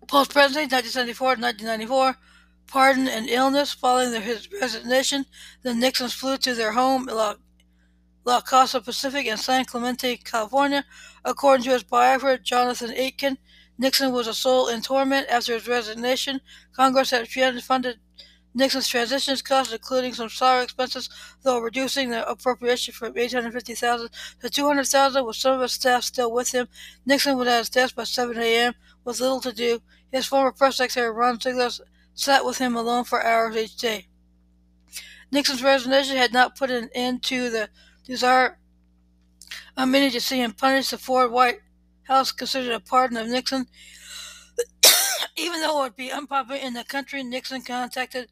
Post 0.09 0.31
presidency, 0.31 0.73
1974 0.73 1.37
to 1.37 1.42
1994, 1.42 2.16
pardon 2.69 3.09
and 3.09 3.29
illness 3.29 3.73
following 3.73 4.21
his 4.23 4.49
resignation. 4.53 5.27
The 5.62 5.75
Nixons 5.75 6.12
flew 6.12 6.37
to 6.38 6.55
their 6.55 6.73
home, 6.73 7.07
La, 7.07 7.35
La 8.25 8.40
Casa 8.40 8.81
Pacific 8.81 9.27
in 9.27 9.37
San 9.37 9.64
Clemente, 9.64 10.16
California. 10.19 10.85
According 11.25 11.64
to 11.64 11.71
his 11.71 11.83
biographer, 11.83 12.40
Jonathan 12.40 12.92
Aitken, 12.92 13.38
Nixon 13.79 14.12
was 14.12 14.29
a 14.29 14.35
soul 14.35 14.69
in 14.69 14.81
torment 14.81 15.27
after 15.29 15.55
his 15.55 15.66
resignation. 15.66 16.40
Congress 16.73 17.11
had 17.11 17.29
funded 17.29 17.99
Nixon's 18.55 18.88
transition 18.88 19.37
costs, 19.45 19.73
including 19.73 20.14
some 20.14 20.31
salary 20.31 20.64
expenses, 20.64 21.11
though 21.42 21.59
reducing 21.59 22.11
the 22.11 22.27
appropriation 22.29 22.95
from 22.95 23.19
850000 23.19 24.09
to 24.40 24.51
200000 24.51 25.27
with 25.27 25.37
some 25.37 25.57
of 25.57 25.62
his 25.62 25.73
staff 25.73 26.05
still 26.05 26.33
with 26.33 26.53
him. 26.53 26.69
Nixon 27.05 27.37
was 27.37 27.49
at 27.49 27.59
his 27.59 27.69
desk 27.71 27.97
by 27.97 28.05
7 28.05 28.38
a.m. 28.38 28.73
with 29.07 29.21
little 29.21 29.40
to 29.40 29.53
do. 29.53 29.81
His 30.12 30.27
former 30.27 30.53
press 30.53 30.77
secretary, 30.77 31.11
Ron 31.11 31.40
Ziegler, 31.40 31.71
sat 32.12 32.45
with 32.45 32.59
him 32.59 32.77
alone 32.77 33.05
for 33.05 33.25
hours 33.25 33.57
each 33.57 33.77
day. 33.77 34.09
Nixon's 35.31 35.62
resignation 35.62 36.16
had 36.16 36.33
not 36.33 36.57
put 36.57 36.71
an 36.71 36.90
end 36.95 37.23
to 37.25 37.49
the 37.49 37.71
desire 38.05 38.59
of 39.77 39.88
many 39.88 40.11
to 40.11 40.21
see 40.21 40.40
him 40.40 40.53
punished. 40.53 40.90
The 40.90 40.99
Ford 40.99 41.31
White 41.31 41.61
House 42.05 42.33
considered 42.33 42.73
a 42.73 42.81
pardon 42.81 43.16
of 43.16 43.29
Nixon. 43.29 43.66
Even 45.37 45.61
though 45.61 45.81
it 45.81 45.83
would 45.83 45.97
be 45.97 46.12
unpopular 46.12 46.59
in 46.61 46.75
the 46.75 46.85
country, 46.85 47.23
Nixon 47.23 47.62
contacted 47.62 48.29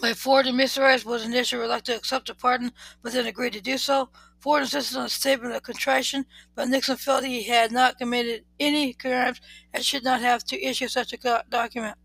by 0.00 0.14
Ford 0.14 0.46
and 0.46 0.58
Mr. 0.58 0.82
Rice 0.82 1.04
was 1.04 1.24
initially 1.24 1.60
reluctant 1.60 1.96
to 1.96 1.98
accept 1.98 2.30
a 2.30 2.34
pardon, 2.34 2.72
but 3.02 3.12
then 3.12 3.26
agreed 3.26 3.52
to 3.54 3.60
do 3.60 3.78
so. 3.78 4.08
Ford 4.40 4.62
insisted 4.62 4.96
on 4.96 5.06
a 5.06 5.08
statement 5.08 5.54
of 5.54 5.62
contrition, 5.62 6.24
but 6.54 6.68
Nixon 6.68 6.96
felt 6.96 7.24
he 7.24 7.42
had 7.42 7.72
not 7.72 7.98
committed 7.98 8.44
any 8.60 8.92
crimes 8.92 9.40
and 9.74 9.84
should 9.84 10.04
not 10.04 10.20
have 10.20 10.44
to 10.44 10.62
issue 10.62 10.88
such 10.88 11.12
a 11.12 11.44
document. 11.50 11.96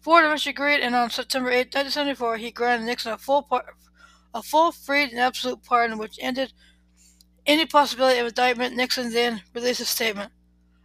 Ford 0.00 0.24
eventually 0.24 0.52
agreed, 0.52 0.80
and 0.80 0.94
on 0.94 1.10
September 1.10 1.50
8, 1.50 1.74
1974, 1.74 2.36
he 2.38 2.50
granted 2.50 2.86
Nixon 2.86 3.12
a 3.12 3.18
full, 3.18 3.42
par- 3.42 3.74
a 4.34 4.42
full, 4.42 4.72
free, 4.72 5.04
and 5.04 5.18
absolute 5.18 5.62
pardon, 5.62 5.98
which 5.98 6.18
ended 6.20 6.52
any 7.46 7.66
possibility 7.66 8.18
of 8.18 8.26
indictment. 8.26 8.74
Nixon 8.74 9.12
then 9.12 9.42
released 9.54 9.80
a 9.80 9.84
statement. 9.84 10.32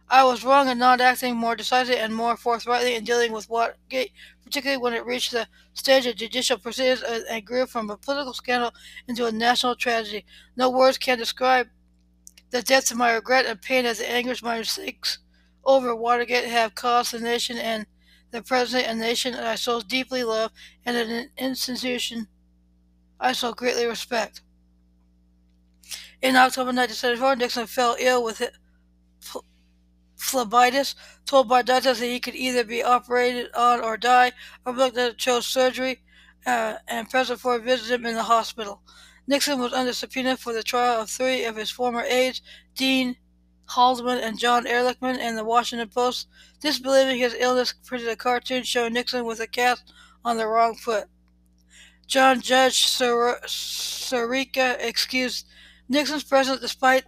I 0.08 0.22
was 0.24 0.44
wrong 0.44 0.68
in 0.68 0.78
not 0.78 1.00
acting 1.00 1.36
more 1.36 1.56
decisively 1.56 2.00
and 2.00 2.14
more 2.14 2.36
forthrightly 2.36 2.94
in 2.94 3.04
dealing 3.04 3.32
with 3.32 3.48
Watergate, 3.48 4.12
particularly 4.54 4.80
when 4.80 4.94
it 4.94 5.04
reached 5.04 5.32
the 5.32 5.48
stage 5.72 6.06
of 6.06 6.14
judicial 6.14 6.56
proceedings 6.56 7.02
and 7.02 7.44
grew 7.44 7.66
from 7.66 7.90
a 7.90 7.96
political 7.96 8.32
scandal 8.32 8.70
into 9.08 9.26
a 9.26 9.32
national 9.32 9.74
tragedy. 9.74 10.24
No 10.56 10.70
words 10.70 10.96
can 10.96 11.18
describe 11.18 11.66
the 12.50 12.62
depth 12.62 12.92
of 12.92 12.96
my 12.96 13.10
regret 13.10 13.46
and 13.46 13.60
pain 13.60 13.84
as 13.84 13.98
the 13.98 14.08
anguish 14.08 14.44
my 14.44 14.58
mistakes 14.58 15.18
over 15.64 15.92
Watergate 15.92 16.44
have 16.44 16.76
caused 16.76 17.12
the 17.12 17.18
nation 17.18 17.58
and 17.58 17.84
the 18.30 18.42
president, 18.42 18.92
a 18.92 18.94
nation 18.94 19.34
I 19.34 19.56
so 19.56 19.80
deeply 19.80 20.22
love, 20.22 20.52
and 20.86 20.96
an 20.96 21.30
institution 21.36 22.28
I 23.18 23.32
so 23.32 23.54
greatly 23.54 23.86
respect. 23.86 24.40
In 26.22 26.36
October 26.36 26.68
1974, 26.68 27.36
Nixon 27.36 27.66
fell 27.66 27.96
ill 27.98 28.22
with 28.22 28.40
phlebitis, 30.24 30.94
told 31.26 31.48
by 31.48 31.62
doctors 31.62 32.00
that 32.00 32.06
he 32.06 32.20
could 32.20 32.34
either 32.34 32.64
be 32.64 32.82
operated 32.82 33.50
on 33.54 33.80
or 33.80 33.96
die. 33.96 34.32
Republican 34.64 35.14
chose 35.16 35.46
surgery, 35.46 36.02
uh, 36.46 36.74
and 36.88 37.10
President 37.10 37.40
Ford 37.40 37.64
visited 37.64 37.94
him 37.94 38.06
in 38.06 38.14
the 38.14 38.22
hospital. 38.22 38.82
Nixon 39.26 39.58
was 39.58 39.72
under 39.72 39.92
subpoena 39.92 40.36
for 40.36 40.52
the 40.52 40.62
trial 40.62 41.00
of 41.00 41.10
three 41.10 41.44
of 41.44 41.56
his 41.56 41.70
former 41.70 42.02
aides, 42.02 42.42
Dean 42.76 43.16
Haldeman 43.70 44.18
and 44.18 44.38
John 44.38 44.66
Ehrlichman, 44.66 45.18
and 45.18 45.38
the 45.38 45.44
Washington 45.44 45.88
Post, 45.88 46.28
disbelieving 46.60 47.18
his 47.18 47.34
illness, 47.38 47.74
printed 47.84 48.08
a 48.08 48.16
cartoon 48.16 48.62
showing 48.62 48.92
Nixon 48.92 49.24
with 49.24 49.40
a 49.40 49.46
cast 49.46 49.92
on 50.24 50.36
the 50.36 50.46
wrong 50.46 50.74
foot. 50.74 51.08
John 52.06 52.42
Judge 52.42 52.86
Sirica 52.86 54.76
excused 54.78 55.46
Nixon's 55.88 56.24
presence 56.24 56.60
despite 56.60 57.04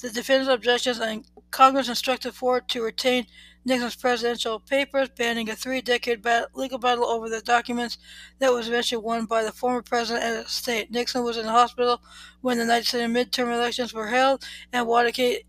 the 0.00 0.10
defendant's 0.10 0.52
objections 0.52 0.98
and 0.98 1.24
Congress 1.54 1.88
instructed 1.88 2.34
Ford 2.34 2.66
to 2.66 2.82
retain 2.82 3.28
Nixon's 3.64 3.94
presidential 3.94 4.58
papers, 4.58 5.08
banning 5.08 5.48
a 5.48 5.54
three-decade 5.54 6.20
bat- 6.20 6.48
legal 6.56 6.78
battle 6.78 7.04
over 7.04 7.28
the 7.28 7.40
documents 7.40 7.96
that 8.40 8.52
was 8.52 8.66
eventually 8.66 9.00
won 9.00 9.24
by 9.26 9.44
the 9.44 9.52
former 9.52 9.80
president 9.80 10.24
and 10.24 10.44
the 10.44 10.48
state. 10.50 10.90
Nixon 10.90 11.22
was 11.22 11.36
in 11.36 11.46
the 11.46 11.52
hospital 11.52 12.02
when 12.40 12.58
the 12.58 12.66
1970 12.66 13.14
midterm 13.14 13.54
elections 13.54 13.94
were 13.94 14.08
held, 14.08 14.44
and 14.72 14.88
Watergate 14.88 15.46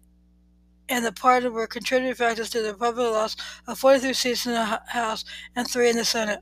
and 0.88 1.04
the 1.04 1.12
party 1.12 1.48
were 1.48 1.66
contributing 1.66 2.14
factors 2.14 2.52
to 2.52 2.62
the 2.62 2.74
Republican 2.74 3.12
loss 3.12 3.36
of 3.66 3.80
43 3.80 4.14
seats 4.14 4.46
in 4.46 4.52
the 4.52 4.80
House 4.90 5.26
and 5.56 5.68
three 5.68 5.90
in 5.90 5.96
the 5.96 6.06
Senate. 6.06 6.42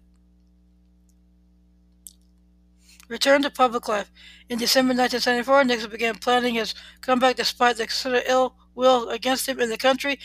Return 3.07 3.43
to 3.43 3.49
public 3.49 3.87
life. 3.87 4.11
In 4.49 4.59
December 4.59 4.89
1974, 4.89 5.63
Nixon 5.63 5.89
began 5.89 6.15
planning 6.15 6.55
his 6.55 6.75
comeback 6.99 7.37
despite 7.37 7.77
the 7.77 7.85
considered 7.85 8.23
ill 8.27 8.57
will 8.75 9.09
against 9.09 9.47
him 9.47 9.59
in 9.59 9.69
the 9.69 9.77
country. 9.77 10.19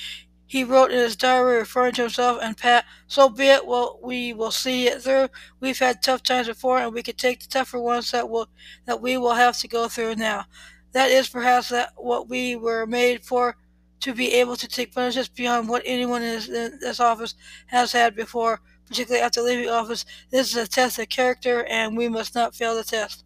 He 0.46 0.64
wrote 0.64 0.90
in 0.90 0.98
his 0.98 1.16
diary, 1.16 1.58
referring 1.58 1.92
to 1.94 2.02
himself 2.02 2.38
and 2.42 2.56
Pat, 2.56 2.86
"So 3.06 3.28
be 3.28 3.48
it. 3.48 3.66
Well, 3.66 3.98
we 4.02 4.32
will 4.32 4.50
see 4.50 4.86
it 4.86 5.02
through. 5.02 5.28
We've 5.60 5.78
had 5.78 6.02
tough 6.02 6.22
times 6.22 6.46
before, 6.46 6.78
and 6.78 6.94
we 6.94 7.02
can 7.02 7.16
take 7.16 7.40
the 7.40 7.48
tougher 7.48 7.78
ones 7.78 8.10
that 8.12 8.30
will 8.30 8.48
that 8.86 9.02
we 9.02 9.18
will 9.18 9.34
have 9.34 9.58
to 9.58 9.68
go 9.68 9.88
through 9.88 10.16
now. 10.16 10.46
That 10.92 11.10
is 11.10 11.28
perhaps 11.28 11.68
that 11.68 11.92
what 11.96 12.28
we 12.28 12.56
were 12.56 12.86
made 12.86 13.24
for 13.24 13.56
to 14.00 14.14
be 14.14 14.32
able 14.34 14.56
to 14.56 14.68
take 14.68 14.94
punishments 14.94 15.28
beyond 15.28 15.68
what 15.68 15.82
anyone 15.84 16.22
in 16.22 16.30
this, 16.36 16.48
in 16.48 16.78
this 16.80 17.00
office 17.00 17.34
has 17.66 17.92
had 17.92 18.14
before, 18.16 18.60
particularly 18.86 19.22
after 19.22 19.42
leaving 19.42 19.68
office. 19.68 20.06
This 20.30 20.48
is 20.48 20.56
a 20.56 20.66
test 20.66 20.98
of 20.98 21.08
character, 21.10 21.64
and 21.66 21.96
we 21.96 22.08
must 22.08 22.34
not 22.34 22.54
fail 22.54 22.74
the 22.74 22.84
test. 22.84 23.24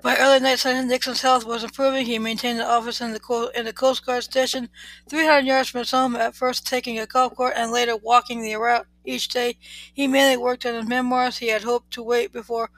By 0.00 0.14
early 0.14 0.38
1970, 0.40 0.88
Nixon's 0.88 1.22
health 1.22 1.44
was 1.44 1.64
improving. 1.64 2.06
He 2.06 2.20
maintained 2.20 2.60
an 2.60 2.66
office 2.66 3.00
in 3.00 3.12
the, 3.12 3.52
in 3.56 3.64
the 3.64 3.72
Coast 3.72 4.06
Guard 4.06 4.22
station, 4.22 4.68
300 5.10 5.44
yards 5.44 5.70
from 5.70 5.80
his 5.80 5.90
home, 5.90 6.14
at 6.14 6.36
first 6.36 6.66
taking 6.66 7.00
a 7.00 7.06
golf 7.06 7.34
cart 7.34 7.54
and 7.56 7.72
later 7.72 7.96
walking 7.96 8.40
the 8.40 8.54
route 8.54 8.86
each 9.04 9.28
day. 9.28 9.58
He 9.92 10.06
mainly 10.06 10.36
worked 10.36 10.64
on 10.64 10.74
his 10.74 10.86
memoirs. 10.86 11.38
He 11.38 11.48
had 11.48 11.64
hoped 11.64 11.92
to 11.94 12.02
wait 12.04 12.32
before 12.32 12.70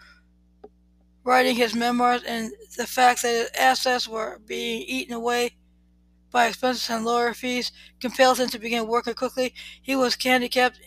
writing 1.22 1.56
his 1.56 1.74
memoirs, 1.74 2.22
and 2.22 2.52
the 2.78 2.86
fact 2.86 3.20
that 3.20 3.28
his 3.28 3.50
assets 3.58 4.08
were 4.08 4.40
being 4.46 4.82
eaten 4.88 5.14
away 5.14 5.56
by 6.30 6.46
expenses 6.46 6.88
and 6.88 7.04
lawyer 7.04 7.34
fees 7.34 7.70
compelled 8.00 8.40
him 8.40 8.48
to 8.48 8.58
begin 8.58 8.86
working 8.86 9.14
quickly. 9.14 9.52
He 9.82 9.94
was 9.94 10.16
handicapped 10.22 10.80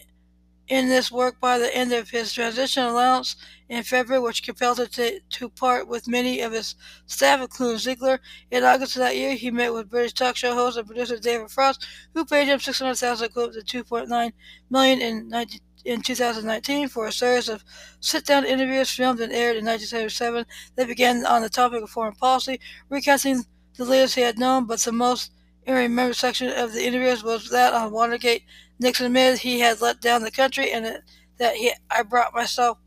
in 0.68 0.88
this 0.88 1.12
work 1.12 1.40
by 1.40 1.58
the 1.58 1.76
end 1.76 1.92
of 1.92 2.10
his 2.10 2.34
transition 2.34 2.84
allowance 2.84 3.36
in 3.70 3.84
February, 3.84 4.22
which 4.24 4.44
compelled 4.44 4.80
him 4.80 4.88
to, 4.88 5.20
to 5.30 5.50
part 5.50 5.88
with 5.88 6.08
many 6.08 6.42
of 6.42 6.52
his 6.52 6.76
staff, 7.06 7.42
including 7.42 7.78
Ziegler. 7.78 8.20
In 8.52 8.64
August 8.64 8.96
of 8.96 9.02
that 9.02 9.18
year, 9.18 9.36
he 9.36 9.52
met 9.52 9.74
with 9.74 9.90
British 9.90 10.14
talk 10.14 10.36
show 10.36 10.54
host 10.54 10.78
and 10.78 10.88
producer 10.88 11.18
David 11.18 11.52
Frost, 11.52 11.86
who 12.14 12.26
paid 12.26 12.48
him 12.48 12.60
six 12.60 12.80
hundred 12.80 12.96
thousand 12.96 13.28
equivalent 13.28 13.56
to 13.56 13.64
two 13.64 13.84
point 13.84 14.10
nine 14.10 14.32
million 14.70 15.02
in 15.02 15.28
19, 15.30 15.60
in 15.86 16.02
2019 16.02 16.88
for 16.88 17.08
a 17.08 17.12
series 17.12 17.50
of 17.50 17.64
sit-down 18.00 18.46
interviews 18.46 18.90
filmed 18.90 19.20
and 19.20 19.34
aired 19.34 19.58
in 19.58 19.66
1977 19.66 20.46
that 20.76 20.88
began 20.88 21.26
on 21.26 21.42
the 21.42 21.50
topic 21.50 21.84
of 21.84 21.90
foreign 21.90 22.16
policy, 22.16 22.60
recounting 22.90 23.44
the 23.76 23.86
leaders 23.86 24.16
he 24.16 24.22
had 24.22 24.40
known, 24.40 24.66
but 24.66 24.80
the 24.80 24.92
most 24.92 25.32
remembered 25.68 26.16
section 26.16 26.50
of 26.50 26.74
the 26.74 26.86
interviews 26.86 27.24
was 27.24 27.50
that 27.50 27.74
on 27.74 27.92
Watergate. 27.92 28.44
Nixon 28.84 29.08
admitted 29.08 29.40
he 29.40 29.60
had 29.60 29.82
let 29.82 30.02
down 30.02 30.22
the 30.22 30.32
country 30.32 30.72
and 30.72 31.02
that 31.38 31.56
he, 31.56 31.72
I 31.90 32.04
brought 32.04 32.34
myself 32.34 32.78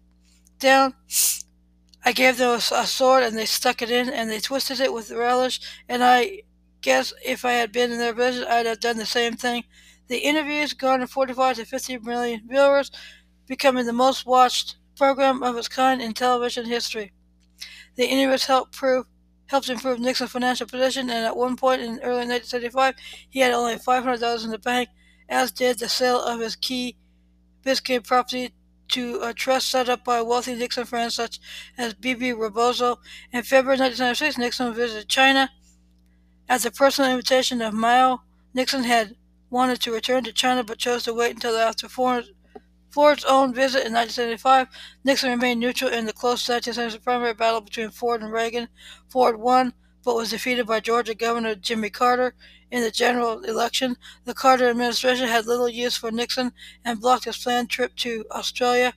down. 0.58 0.94
I 2.04 2.12
gave 2.12 2.38
them 2.38 2.50
a, 2.50 2.74
a 2.74 2.86
sword 2.86 3.24
and 3.24 3.36
they 3.36 3.46
stuck 3.46 3.82
it 3.82 3.90
in 3.90 4.08
and 4.08 4.30
they 4.30 4.38
twisted 4.38 4.80
it 4.80 4.92
with 4.92 5.10
relish. 5.10 5.60
And 5.88 6.04
I 6.04 6.42
guess 6.82 7.12
if 7.24 7.44
I 7.44 7.52
had 7.52 7.72
been 7.72 7.90
in 7.90 7.98
their 7.98 8.14
position, 8.14 8.46
I'd 8.48 8.66
have 8.66 8.80
done 8.80 8.96
the 8.96 9.06
same 9.06 9.34
thing. 9.34 9.64
The 10.08 10.18
interviews 10.18 10.72
garnered 10.72 11.10
45 11.10 11.56
to 11.56 11.64
50 11.64 11.98
million 11.98 12.42
viewers, 12.48 12.92
becoming 13.48 13.86
the 13.86 13.92
most 13.92 14.24
watched 14.24 14.76
program 14.96 15.42
of 15.42 15.56
its 15.56 15.68
kind 15.68 16.00
in 16.00 16.12
television 16.14 16.66
history. 16.66 17.12
The 17.96 18.06
interviews 18.06 18.46
helped 18.46 18.76
prove 18.76 19.06
helped 19.48 19.68
improve 19.68 20.00
Nixon's 20.00 20.32
financial 20.32 20.66
position, 20.66 21.08
and 21.08 21.24
at 21.24 21.36
one 21.36 21.56
point 21.56 21.80
in 21.80 22.00
early 22.00 22.26
1975, 22.26 22.94
he 23.30 23.40
had 23.40 23.52
only 23.52 23.76
$500 23.76 24.44
in 24.44 24.50
the 24.50 24.58
bank, 24.58 24.88
as 25.28 25.50
did 25.52 25.78
the 25.78 25.88
sale 25.88 26.20
of 26.20 26.40
his 26.40 26.56
Key 26.56 26.96
Biscayne 27.64 28.06
property 28.06 28.52
to 28.88 29.20
a 29.22 29.34
trust 29.34 29.68
set 29.68 29.88
up 29.88 30.04
by 30.04 30.22
wealthy 30.22 30.54
Nixon 30.54 30.84
friends 30.84 31.14
such 31.14 31.40
as 31.76 31.94
Bebe 31.94 32.32
Rebozo. 32.32 33.00
In 33.32 33.42
February 33.42 33.78
1996, 33.78 34.38
Nixon 34.38 34.72
visited 34.72 35.08
China. 35.08 35.50
At 36.48 36.62
the 36.62 36.70
personal 36.70 37.10
invitation 37.10 37.60
of 37.60 37.74
Mao, 37.74 38.22
Nixon 38.54 38.84
had 38.84 39.16
wanted 39.50 39.80
to 39.80 39.92
return 39.92 40.22
to 40.24 40.32
China 40.32 40.62
but 40.62 40.78
chose 40.78 41.02
to 41.04 41.14
wait 41.14 41.34
until 41.34 41.56
after 41.56 41.88
Ford's 41.88 42.30
own 43.24 43.52
visit 43.52 43.84
in 43.84 43.92
1975, 43.92 44.68
Nixon 45.02 45.30
remained 45.30 45.60
neutral 45.60 45.90
in 45.90 46.06
the 46.06 46.12
close 46.12 46.48
1970 46.48 47.02
primary 47.02 47.34
battle 47.34 47.60
between 47.60 47.90
Ford 47.90 48.22
and 48.22 48.32
Reagan. 48.32 48.68
Ford 49.08 49.40
won, 49.40 49.74
but 50.06 50.14
was 50.14 50.30
defeated 50.30 50.68
by 50.68 50.78
Georgia 50.78 51.16
Governor 51.16 51.56
Jimmy 51.56 51.90
Carter 51.90 52.32
in 52.70 52.80
the 52.80 52.92
general 52.92 53.42
election. 53.42 53.96
The 54.24 54.34
Carter 54.34 54.70
administration 54.70 55.26
had 55.26 55.46
little 55.46 55.68
use 55.68 55.96
for 55.96 56.12
Nixon 56.12 56.52
and 56.84 57.00
blocked 57.00 57.24
his 57.24 57.36
planned 57.36 57.70
trip 57.70 57.96
to 57.96 58.24
Australia, 58.30 58.94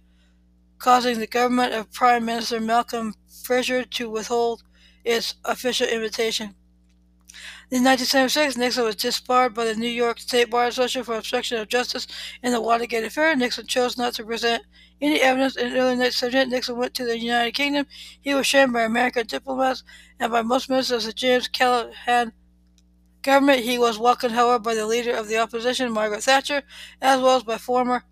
causing 0.77 1.17
the 1.17 1.25
government 1.25 1.73
of 1.73 1.91
Prime 1.91 2.25
Minister 2.25 2.59
Malcolm 2.59 3.15
Fraser 3.43 3.83
to 3.85 4.07
withhold 4.07 4.61
its 5.03 5.33
official 5.45 5.87
invitation. 5.87 6.53
In 7.71 7.83
1976, 7.83 8.57
Nixon 8.57 8.83
was 8.83 8.95
disbarred 8.95 9.53
by 9.53 9.63
the 9.63 9.75
New 9.75 9.87
York 9.87 10.19
State 10.19 10.49
Bar 10.49 10.65
Association 10.65 11.03
for 11.03 11.13
obstruction 11.15 11.59
of 11.59 11.67
justice 11.67 12.07
in 12.41 12.51
the 12.51 12.59
Watergate 12.59 13.03
affair. 13.03 13.35
Nixon 13.35 13.67
chose 13.67 13.95
not 13.95 14.15
to 14.15 14.23
present 14.23 14.63
any 14.99 15.21
evidence. 15.21 15.55
In 15.55 15.67
early 15.67 15.95
1978, 15.95 16.47
Nixon 16.47 16.77
went 16.77 16.95
to 16.95 17.05
the 17.05 17.19
United 17.19 17.53
Kingdom. 17.53 17.85
He 18.19 18.33
was 18.33 18.47
shamed 18.47 18.73
by 18.73 18.81
American 18.81 19.27
diplomats 19.27 19.83
and 20.19 20.31
by 20.31 20.41
most 20.41 20.67
ministers 20.67 21.05
of 21.05 21.11
the 21.11 21.13
James 21.13 21.47
Callaghan 21.47 22.33
government. 23.21 23.59
He 23.59 23.77
was 23.77 23.99
welcomed, 23.99 24.33
however, 24.33 24.57
by 24.57 24.73
the 24.73 24.87
leader 24.87 25.15
of 25.15 25.27
the 25.27 25.37
opposition, 25.37 25.91
Margaret 25.91 26.23
Thatcher, 26.23 26.63
as 27.03 27.21
well 27.21 27.37
as 27.37 27.43
by 27.43 27.59
former 27.59 28.03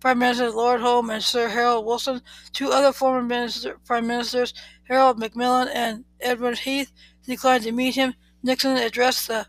Prime 0.00 0.18
Minister 0.18 0.50
Lord 0.50 0.80
Home 0.80 1.10
and 1.10 1.22
Sir 1.22 1.48
Harold 1.48 1.86
Wilson. 1.86 2.22
Two 2.52 2.72
other 2.72 2.92
former 2.92 3.22
minister, 3.22 3.78
Prime 3.86 4.08
Ministers, 4.08 4.52
Harold 4.88 5.20
Macmillan 5.20 5.68
and 5.68 6.04
Edward 6.18 6.58
Heath, 6.58 6.90
declined 7.24 7.62
to 7.62 7.70
meet 7.70 7.94
him. 7.94 8.14
Nixon 8.46 8.76
addressed 8.76 9.26
the 9.26 9.48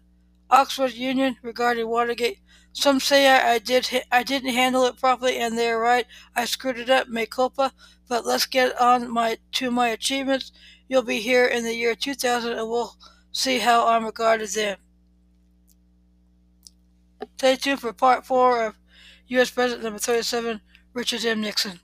Oxford 0.49 0.93
Union 0.93 1.37
regarding 1.43 1.87
Watergate. 1.87 2.39
Some 2.73 2.99
say 2.99 3.27
I, 3.27 3.53
I 3.53 3.59
did 3.59 3.87
I 4.11 4.23
didn't 4.23 4.55
handle 4.55 4.85
it 4.85 4.99
properly, 4.99 5.37
and 5.37 5.55
they're 5.55 5.77
right. 5.77 6.07
I 6.35 6.45
screwed 6.45 6.79
it 6.79 6.89
up, 6.89 7.07
mea 7.07 7.27
culpa. 7.27 7.73
But 8.09 8.25
let's 8.25 8.47
get 8.47 8.75
on 8.81 9.11
my 9.11 9.37
to 9.51 9.69
my 9.69 9.89
achievements. 9.89 10.51
You'll 10.89 11.03
be 11.03 11.19
here 11.19 11.45
in 11.45 11.63
the 11.63 11.75
year 11.75 11.93
2000, 11.93 12.53
and 12.53 12.67
we'll 12.67 12.95
see 13.31 13.59
how 13.59 13.87
I'm 13.87 14.03
regarded 14.03 14.49
then. 14.49 14.77
Stay 17.37 17.55
tuned 17.55 17.81
for 17.81 17.93
part 17.93 18.25
four 18.25 18.65
of 18.65 18.79
U.S. 19.27 19.51
President 19.51 19.83
number 19.83 19.99
37, 19.99 20.59
Richard 20.93 21.23
M. 21.23 21.41
Nixon. 21.41 21.81